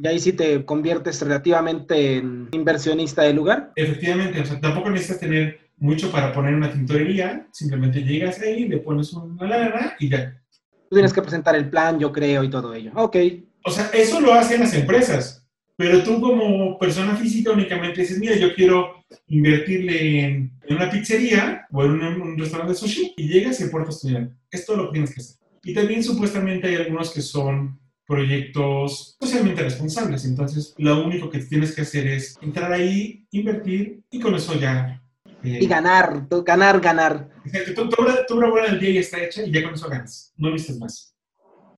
[0.02, 3.72] Y ahí sí te conviertes relativamente en inversionista del lugar.
[3.76, 8.78] Efectivamente, o sea, tampoco necesitas tener mucho para poner una tintorería, simplemente llegas ahí, le
[8.78, 10.42] pones una lana y ya.
[10.90, 12.92] Tú tienes que presentar el plan, yo creo, y todo ello.
[12.96, 13.18] Ok.
[13.66, 18.36] O sea, eso lo hacen las empresas, pero tú como persona física únicamente dices, mira,
[18.38, 23.66] yo quiero invertirle en, una pizzería o en un, restaurante de sushi y llegas y
[23.66, 24.32] aportas tu dinero.
[24.50, 25.36] Esto lo tienes que hacer.
[25.64, 30.24] Y también supuestamente hay algunos que son proyectos socialmente responsables.
[30.24, 35.03] Entonces, lo único que tienes que hacer es entrar ahí, invertir y con eso ya
[35.44, 37.30] y ganar, ganar, ganar.
[37.46, 40.52] Exacto, tu, obra, buena del día ya está hecha y ya con eso ganas, no
[40.52, 41.14] vistes más.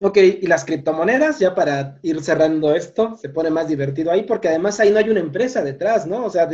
[0.02, 4.50] Ok, y las criptomonedas, ya para ir cerrando esto, se pone más divertido ahí, porque
[4.50, 6.26] además ahí no hay una empresa detrás, ¿no?
[6.26, 6.50] O sea,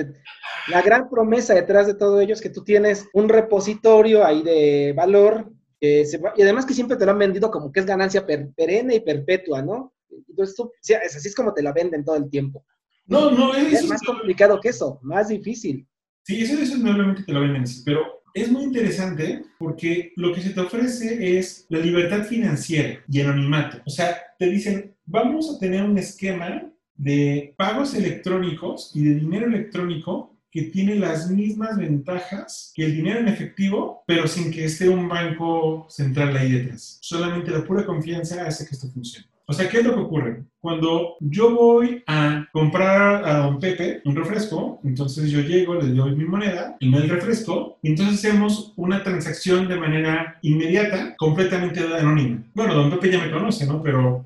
[0.68, 4.94] la gran promesa detrás de todo ello es que tú tienes un repositorio ahí de
[4.96, 9.00] valor, y además que siempre te lo han vendido como que es ganancia perenne y
[9.00, 9.94] perpetua, ¿no?
[10.30, 12.64] Entonces, tú, así es como te la venden todo el tiempo.
[13.08, 15.88] No, no, es, es más complicado que eso, más difícil.
[16.24, 20.42] Sí, eso, eso nuevamente te lo venden así, pero es muy interesante porque lo que
[20.42, 23.82] se te ofrece es la libertad financiera y anonimato.
[23.86, 26.64] O sea, te dicen, vamos a tener un esquema
[26.96, 33.20] de pagos electrónicos y de dinero electrónico que tiene las mismas ventajas que el dinero
[33.20, 37.00] en efectivo, pero sin que esté un banco central ahí detrás.
[37.02, 39.31] Solamente la pura confianza hace que esto funcione.
[39.52, 40.46] O sea, ¿qué es lo que ocurre?
[40.62, 46.16] Cuando yo voy a comprar a don Pepe un refresco, entonces yo llego, le doy
[46.16, 51.82] mi moneda, y me el refresco, y entonces hacemos una transacción de manera inmediata, completamente
[51.82, 52.42] anónima.
[52.54, 53.84] Bueno, don Pepe ya me conoce, ¿no?
[53.84, 54.26] Pero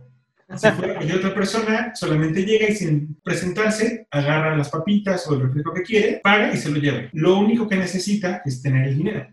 [0.56, 5.42] si fuera cualquier otra persona, solamente llega y sin presentarse, agarra las papitas o el
[5.42, 7.10] refresco que quiere, paga y se lo lleva.
[7.14, 9.26] Lo único que necesita es tener el dinero.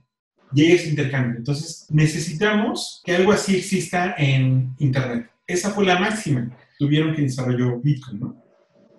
[0.55, 1.37] Y ahí es intercambio.
[1.37, 6.51] Entonces, necesitamos que algo así exista en Internet esa fue la máxima.
[6.79, 8.43] Tuvieron que desarrollar Bitcoin, ¿no?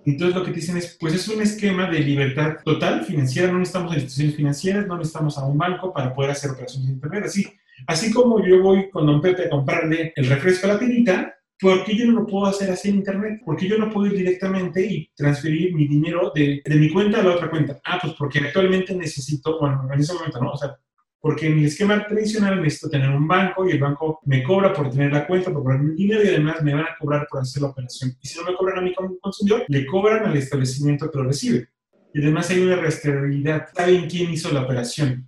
[0.05, 3.93] Entonces lo que dicen es, pues es un esquema de libertad total financiera, no necesitamos
[3.93, 7.23] instituciones financieras, no necesitamos a un banco para poder hacer operaciones de internet.
[7.25, 7.47] Así,
[7.87, 11.85] así como yo voy con Don Pepe a comprarle el refresco a la tiendita, ¿por
[11.85, 13.41] qué yo no lo puedo hacer así en internet?
[13.45, 17.21] ¿Por qué yo no puedo ir directamente y transferir mi dinero de, de mi cuenta
[17.21, 17.79] a la otra cuenta?
[17.85, 20.77] Ah, pues porque actualmente necesito, bueno, en ese momento no, o sea,
[21.23, 24.89] porque en el esquema tradicional necesito tener un banco y el banco me cobra por
[24.89, 27.61] tener la cuenta, por poner mi dinero y además me van a cobrar por hacer
[27.61, 28.13] la operación.
[28.21, 31.23] Y si no me cobran a mí como consumidor, le cobran al establecimiento que lo
[31.23, 31.69] recibe.
[32.13, 33.69] Y además hay una rastreabilidad.
[33.73, 35.25] Saben quién hizo la operación.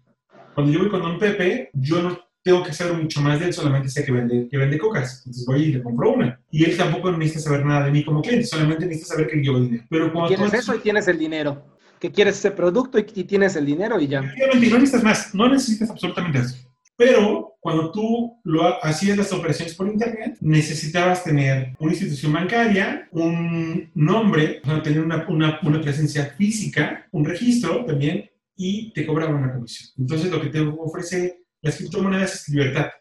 [0.53, 3.53] Cuando yo voy con Don Pepe, yo no tengo que saber mucho más de él,
[3.53, 5.19] solamente sé que vende, que vende cocas.
[5.19, 6.41] Entonces voy y le compro una.
[6.51, 9.61] Y él tampoco necesita saber nada de mí como cliente, solamente necesita saber que yo
[9.61, 9.85] dinero.
[9.89, 11.74] Pero cuando tienes eso y tienes el dinero
[12.05, 14.21] que quieres ese producto y, tienes el dinero y ya.
[14.21, 16.55] No necesitas más, no necesitas absolutamente eso.
[16.97, 23.89] Pero cuando tú lo hacías las operaciones por internet, necesitabas tener una institución bancaria, un
[23.95, 29.89] nombre, tener una, una, una, presencia física, un registro también, y te cobraban una comisión.
[29.97, 32.91] Entonces, lo que te ofrece las criptomonedas es libertad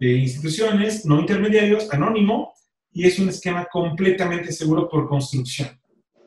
[0.00, 2.52] de instituciones, no intermediarios, anónimo,
[2.92, 5.68] y es un esquema completamente seguro por construcción.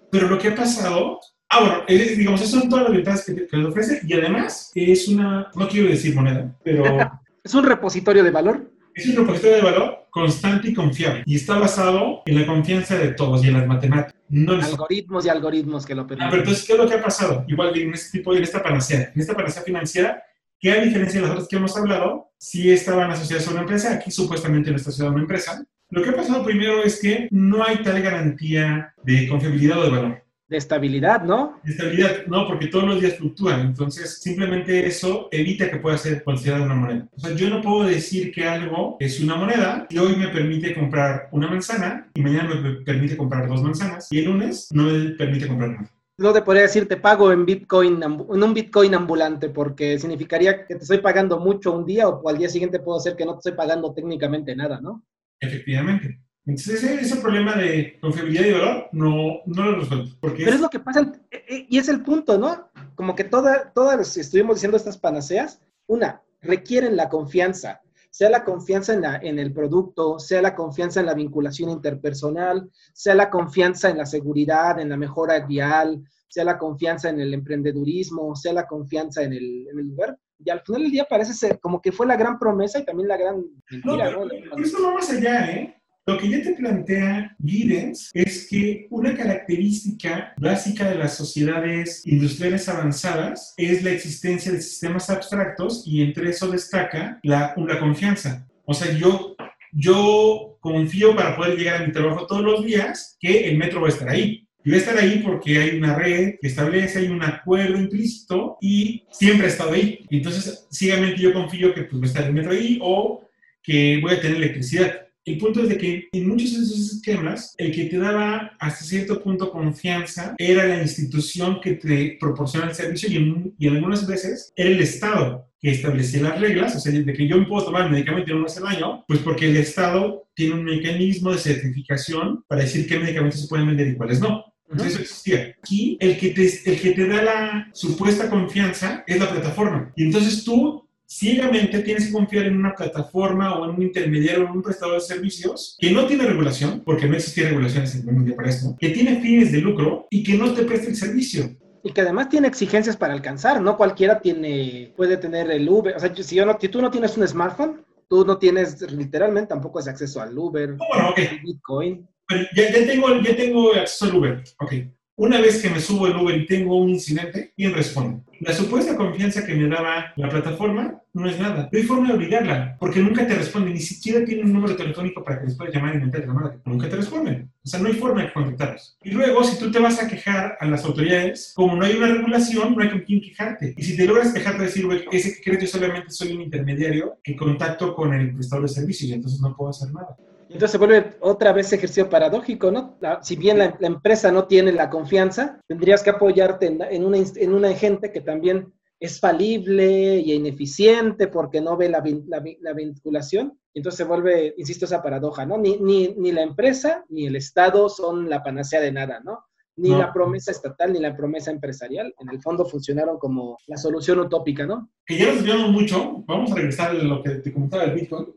[0.10, 1.20] Pero lo que ha pasado,
[1.52, 5.52] ah, bueno, digamos, esas son todas las ventajas que, que ofrece y además es una,
[5.56, 6.84] no quiero decir moneda, pero...
[7.43, 8.72] ¿Es un repositorio de valor?
[8.93, 13.14] Es un repositorio de valor constante y confiable y está basado en la confianza de
[13.14, 14.14] todos y en las matemáticas.
[14.30, 16.28] No algoritmos y algoritmos que lo permiten.
[16.28, 17.43] Ah, pero entonces, ¿qué es lo que ha pasado?
[17.47, 20.22] Igual en este tipo, en esta panacea, en esta panacea financiera,
[20.60, 23.93] que a diferencia de las otras que hemos hablado, sí estaban asociadas a una empresa,
[23.93, 25.66] aquí supuestamente no está asociada a una empresa.
[25.89, 29.89] Lo que ha pasado primero es que no hay tal garantía de confiabilidad o de
[29.89, 31.62] valor de estabilidad, ¿no?
[31.64, 33.62] De estabilidad, no, porque todos los días fluctúan.
[33.62, 37.08] Entonces, simplemente eso evita que pueda ser considerada una moneda.
[37.16, 40.76] O sea, yo no puedo decir que algo es una moneda y hoy me permite
[40.76, 45.12] comprar una manzana y mañana me permite comprar dos manzanas y el lunes no me
[45.12, 45.89] permite comprar nada.
[46.18, 50.76] No te podría decir te pago en Bitcoin, en un Bitcoin ambulante, porque significaría que
[50.76, 53.38] te estoy pagando mucho un día o al día siguiente puedo ser que no te
[53.38, 55.02] estoy pagando técnicamente nada, ¿no?
[55.39, 56.20] Efectivamente.
[56.46, 60.12] Entonces ese, problema de confiabilidad y valor no, no lo resuelve.
[60.20, 60.62] Porque Pero es...
[60.62, 62.72] lo que pasa, e, e, y es el punto, ¿no?
[62.96, 68.94] Como que todas, todas estuvimos diciendo estas panaceas, una, requieren la confianza, sea la confianza
[68.94, 73.89] en, la, en el producto, sea la confianza en la vinculación interpersonal, sea la confianza
[73.89, 78.66] en la seguridad, en la mejora vial, sea la confianza en el emprendedurismo, sea la
[78.66, 80.18] confianza en el, en el lugar.
[80.44, 83.08] Y al final del día parece ser como que fue la gran promesa y también
[83.08, 84.24] la gran mentira, ¿no?
[84.58, 85.81] Esto va más allá, ¿eh?
[86.08, 92.68] Lo que ya te plantea Giddens es que una característica básica de las sociedades industriales
[92.68, 98.47] avanzadas es la existencia de sistemas abstractos y entre eso destaca la, la confianza.
[98.66, 99.36] O sea, yo,
[99.72, 103.88] yo confío para poder llegar a mi trabajo todos los días que el metro va
[103.88, 104.47] a estar ahí.
[104.64, 108.58] Y va a estar ahí porque hay una red que establece, hay un acuerdo implícito
[108.60, 110.06] y siempre ha estado ahí.
[110.10, 113.24] Entonces, ciegamente yo confío que pues, va a estar el metro ahí o
[113.62, 115.11] que voy a tener electricidad.
[115.24, 118.84] El punto es de que en muchos de esos esquemas, el que te daba hasta
[118.84, 124.08] cierto punto confianza era la institución que te proporciona el servicio y, en, y algunas
[124.08, 127.66] veces era el Estado que establecía las reglas, o sea, de que yo me puedo
[127.66, 131.38] tomar el medicamento una vez al año, pues porque el Estado tiene un mecanismo de
[131.38, 134.44] certificación para decir qué medicamentos se pueden vender y cuáles no.
[134.72, 135.56] Entonces eso existía.
[135.62, 139.92] Aquí el que, te, el que te da la supuesta confianza es la plataforma.
[139.96, 144.47] Y entonces tú ciegamente tienes que confiar en una plataforma o en un intermediario o
[144.47, 148.16] en un prestador de servicios que no tiene regulación, porque no existía regulaciones en el
[148.16, 151.49] mundo para esto, que tiene fines de lucro y que no te presta el servicio.
[151.84, 155.99] Y que además tiene exigencias para alcanzar, no cualquiera tiene, puede tener el Uber, o
[155.99, 159.80] sea, si, yo no, si tú no tienes un smartphone, tú no tienes literalmente tampoco
[159.80, 161.39] ese acceso al Uber, bueno, okay.
[161.43, 162.07] Bitcoin.
[162.26, 164.74] Pero ya, ya, tengo, ya tengo acceso al Uber, ok.
[165.22, 168.24] Una vez que me subo el Uber y tengo un incidente, ¿quién responde?
[168.40, 171.70] La supuesta confianza que me daba la plataforma no es nada.
[171.72, 175.24] No hay forma de obligarla, porque nunca te responde, ni siquiera tiene un número telefónico
[175.24, 176.60] para que les puedas llamar y meter llamada.
[176.66, 177.52] Nunca te responden.
[177.64, 178.98] O sea, no hay forma de contactarlos.
[179.04, 182.08] Y luego, si tú te vas a quejar a las autoridades, como no hay una
[182.08, 183.76] regulación, no hay con quién quejarte.
[183.78, 187.20] Y si te logras quejarte, decir, güey, ese que crees que solamente soy un intermediario
[187.24, 190.18] que contacto con el prestador de servicios y entonces no puedo hacer nada.
[190.54, 192.97] Entonces se vuelve otra vez ejercicio paradójico, ¿no?
[193.22, 197.74] si bien la, empresa no tiene la confianza, tendrías que apoyarte en, una, en una
[197.74, 203.58] gente que también es falible y ineficiente porque no ve la, la, vinculación.
[203.74, 205.58] Entonces se vuelve, insisto, esa paradoja, ¿no?
[205.58, 209.45] Ni, ni, ni, la empresa ni el Estado son la panacea de nada, ¿no?
[209.78, 212.14] Ni la promesa estatal ni la promesa empresarial.
[212.20, 214.91] En el fondo funcionaron como la solución utópica, ¿no?
[215.06, 216.24] Que ya nos desviamos mucho.
[216.28, 218.28] Vamos a regresar a lo que te comentaba del Bitcoin.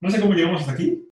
[0.00, 1.08] No sé cómo llegamos hasta aquí.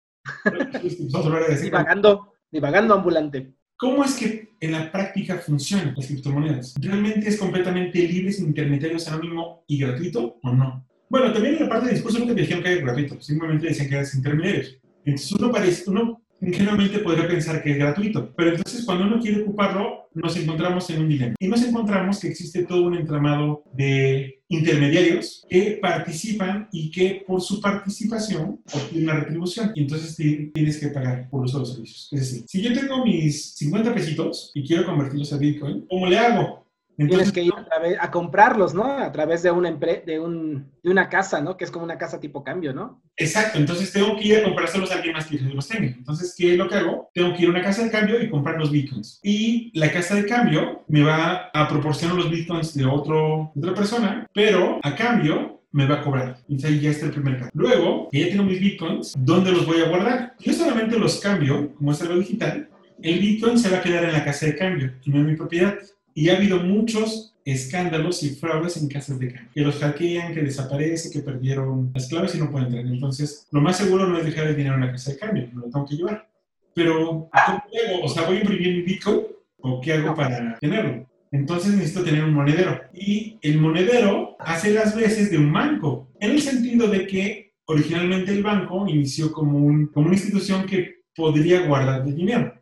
[1.62, 3.54] Divagando, divagando ambulante.
[3.76, 6.74] ¿Cómo es que en la práctica funcionan las criptomonedas?
[6.78, 10.86] ¿Realmente es completamente libre, sin intermediarios, anónimo y gratuito o no?
[11.08, 14.00] Bueno, también en la parte de discurso nunca dijeron que es gratuito, simplemente decían que
[14.00, 14.78] es intermediarios.
[15.04, 19.42] Entonces uno, parece, uno ingenuamente podría pensar que es gratuito, pero entonces cuando uno quiere
[19.42, 21.34] ocuparlo, nos encontramos en un dilema.
[21.38, 27.40] Y nos encontramos que existe todo un entramado de intermediarios que participan y que por
[27.40, 32.08] su participación obtienen una retribución y entonces tienes que pagar por los servicios.
[32.10, 36.18] Es decir, si yo tengo mis 50 pesitos y quiero convertirlos a Bitcoin, ¿cómo le
[36.18, 36.66] hago?
[37.08, 38.84] Tienes que ir a, a, comprarlos, ¿no?
[38.84, 41.56] A través de una, de, un, de una casa, ¿no?
[41.56, 43.02] Que es como una casa tipo cambio, ¿no?
[43.16, 45.86] Exacto, entonces tengo que ir a comprárselos a alguien más que los tenga.
[45.86, 47.10] Entonces, ¿qué es lo que hago?
[47.14, 49.20] Tengo que ir a una casa de cambio y comprar los bitcoins.
[49.22, 53.74] Y la casa de cambio me va a proporcionar los bitcoins de, otro, de otra
[53.80, 56.36] persona, pero a cambio me va a cobrar.
[56.48, 57.52] Entonces ahí ya está el primer cambio.
[57.54, 60.34] Luego, que ya tengo mis bitcoins, ¿dónde los voy a guardar?
[60.40, 62.68] Yo solamente los cambio, como es algo digital,
[63.02, 65.78] el bitcoin se va a quedar en la casa de cambio, no en mi propiedad.
[66.20, 69.50] Y ha habido muchos escándalos y fraudes en casas de cambio.
[69.54, 72.84] Que los hackean, que desaparece, que perdieron las claves y no pueden entrar.
[72.84, 75.62] Entonces, lo más seguro no es dejar el dinero en la casa de cambio, me
[75.62, 76.28] lo tengo que llevar.
[76.74, 77.62] Pero, ¿cómo hago?
[78.02, 79.22] O sea, ¿voy a imprimir mi Bitcoin
[79.60, 81.08] o qué hago para tenerlo?
[81.32, 82.78] Entonces necesito tener un monedero.
[82.92, 88.30] Y el monedero hace las veces de un banco, en el sentido de que originalmente
[88.32, 92.52] el banco inició como, un, como una institución que podría guardar el dinero.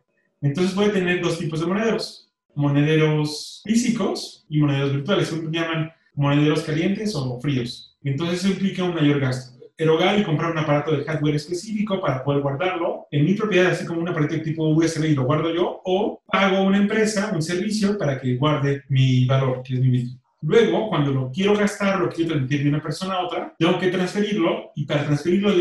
[0.41, 2.28] Entonces voy a tener dos tipos de monederos.
[2.59, 5.29] Monederos físicos y monederos virtuales.
[5.29, 7.97] Se llaman monederos calientes o fríos.
[8.03, 12.21] Entonces eso implica un mayor gasto erogar y comprar un aparato de hardware específico para
[12.21, 15.81] poder guardarlo en mi propiedad, así como un aparato tipo USB y lo guardo yo,
[15.85, 19.89] o pago a una empresa, un servicio para que guarde mi valor, que es mi
[19.89, 20.19] Bitcoin.
[20.41, 23.87] Luego, cuando lo quiero gastar, lo quiero transmitir de una persona a otra, tengo que
[23.87, 25.51] transferirlo y para transferirlo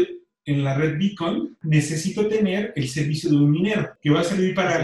[0.49, 4.55] en la red Bitcoin necesito tener el servicio de un minero que va a servir
[4.55, 4.83] para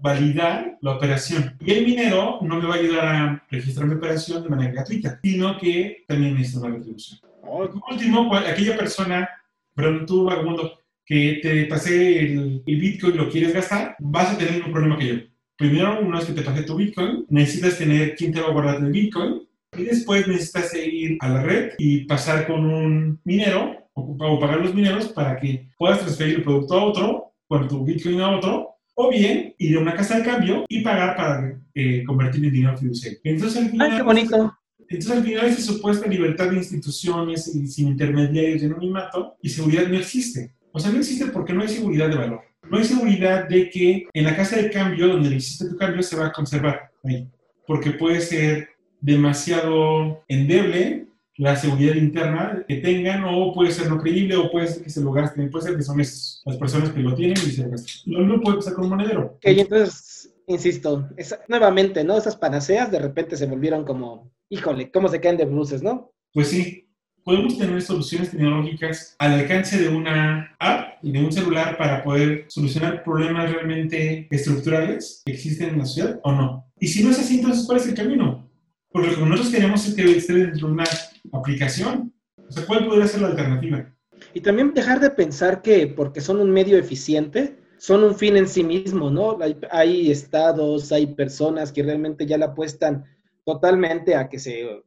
[0.00, 1.56] validar la operación.
[1.60, 5.20] Y el minero no me va a ayudar a registrar mi operación de manera gratuita,
[5.22, 7.20] sino que también necesita una retribución.
[7.40, 9.28] Por último, aquella persona,
[9.74, 14.62] perdón, tú, vagabundo, que te pasé el, Bitcoin y lo quieres gastar, vas a tener
[14.62, 15.14] un problema que yo.
[15.56, 18.76] Primero, una vez que te pasé tu Bitcoin, necesitas tener quién te va a guardar
[18.76, 19.42] el Bitcoin.
[19.76, 24.74] Y después necesitas ir a la red y pasar con un minero o, pagar los
[24.74, 29.10] mineros para que puedas transferir el producto a otro, con tu Bitcoin a otro, o
[29.10, 33.18] bien ir a una casa de cambio y pagar para eh, convertir en dinero fiduciario.
[33.24, 34.58] Entonces, al final, qué bonito!
[34.88, 39.86] Entonces, al final, esa supuesta libertad de instituciones y sin intermediarios de anonimato y seguridad
[39.86, 40.54] no existe.
[40.72, 42.40] O sea, no existe porque no hay seguridad de valor.
[42.70, 46.16] No hay seguridad de que en la casa de cambio, donde existe tu cambio, se
[46.16, 47.28] va a conservar ahí.
[47.66, 48.68] Porque puede ser
[49.00, 51.07] demasiado endeble
[51.38, 55.00] la seguridad interna que tengan, o puede ser no creíble, o puede ser que se
[55.00, 57.70] lo gasten, puede ser que son esas, las personas que lo tienen y se lo
[57.70, 58.02] gastan.
[58.06, 59.36] No, no puede pasar con un monedero.
[59.36, 61.08] Ok, entonces, insisto,
[61.48, 62.18] nuevamente, ¿no?
[62.18, 66.12] Esas panaceas de repente se volvieron como híjole, cómo se caen de bruces, ¿no?
[66.32, 66.88] Pues sí,
[67.22, 72.46] podemos tener soluciones tecnológicas al alcance de una app y de un celular para poder
[72.48, 76.66] solucionar problemas realmente estructurales que existen en la ciudad o no.
[76.80, 78.48] Y si no es así, entonces, ¿cuál es el camino?
[78.90, 80.84] Porque lo que nosotros queremos es que esté dentro de una
[81.32, 82.14] aplicación.
[82.36, 83.94] O sea, ¿cuál podría ser la alternativa?
[84.34, 88.48] Y también dejar de pensar que porque son un medio eficiente, son un fin en
[88.48, 89.38] sí mismo, ¿no?
[89.40, 93.04] Hay, hay estados, hay personas que realmente ya la apuestan
[93.44, 94.82] totalmente a que se,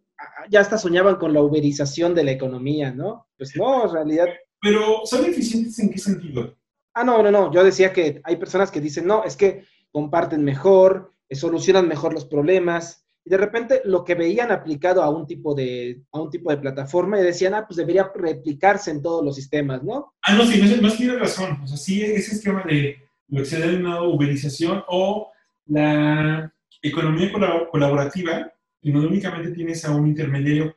[0.50, 3.28] ya hasta soñaban con la uberización de la economía, ¿no?
[3.38, 4.28] Pues no, en realidad...
[4.60, 6.56] Pero, ¿son eficientes en qué sentido?
[6.94, 10.44] Ah, no, no, no, yo decía que hay personas que dicen, no, es que comparten
[10.44, 15.28] mejor, eh, solucionan mejor los problemas, y de repente lo que veían aplicado a un
[15.28, 19.24] tipo de, a un tipo de plataforma y decían, ah, pues debería replicarse en todos
[19.24, 20.14] los sistemas, ¿no?
[20.24, 21.60] Ah, no, sí, no, no tiene razón.
[21.64, 22.98] O sea, sí, ese esquema de
[23.28, 25.32] lo que se ha denominado uberización o
[25.68, 26.52] la
[26.82, 27.32] economía
[27.72, 28.52] colaborativa,
[28.82, 30.76] y no únicamente tienes a un intermediario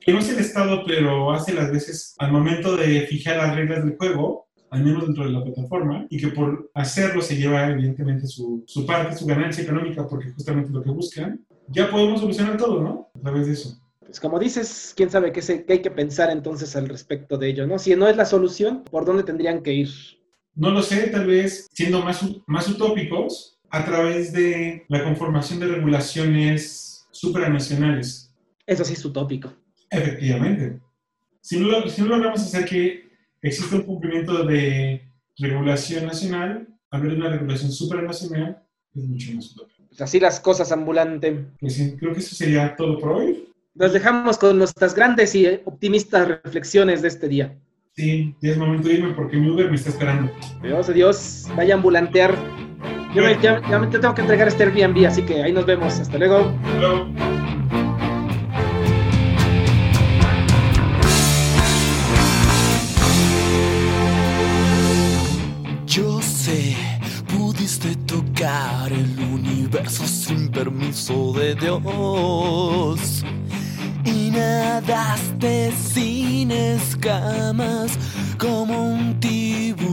[0.00, 3.84] que no es el Estado, pero hace las veces al momento de fijar las reglas
[3.84, 8.26] del juego, al menos dentro de la plataforma, y que por hacerlo se lleva evidentemente
[8.26, 12.82] su, su parte, su ganancia económica, porque justamente lo que buscan, ya podemos solucionar todo,
[12.82, 13.10] ¿no?
[13.14, 13.80] A través de eso.
[14.00, 17.48] Pues como dices, quién sabe qué, se, qué hay que pensar entonces al respecto de
[17.50, 17.78] ello, ¿no?
[17.78, 19.90] Si no es la solución, ¿por dónde tendrían que ir?
[20.54, 25.66] No lo sé, tal vez siendo más, más utópicos, a través de la conformación de
[25.66, 28.34] regulaciones supranacionales.
[28.66, 29.52] Eso sí es utópico.
[29.90, 30.80] Efectivamente.
[31.40, 33.08] Si no, si no logramos hacer que
[33.42, 38.62] exista un cumplimiento de regulación nacional, hablar de una regulación supranacional
[38.94, 39.77] es mucho más utópico.
[39.88, 41.46] Pues así las cosas ambulante.
[41.60, 43.48] Pues sí, creo que eso sería todo por hoy.
[43.74, 47.56] Nos dejamos con nuestras grandes y optimistas reflexiones de este día.
[47.94, 50.32] Sí, ya es momento de irme porque mi Uber me está esperando.
[50.62, 51.46] Adiós, adiós.
[51.56, 52.36] Vaya a ambulantear.
[53.14, 53.60] Yo me, ya,
[53.90, 55.98] te tengo que entregar este Airbnb, así que ahí nos vemos.
[55.98, 56.52] Hasta luego.
[65.86, 66.76] Yo sé,
[67.36, 69.16] pudiste tocar el
[69.68, 73.22] universo sin permiso de Dios.
[74.02, 77.92] Y nadaste sin escamas
[78.38, 79.88] como un tiburón.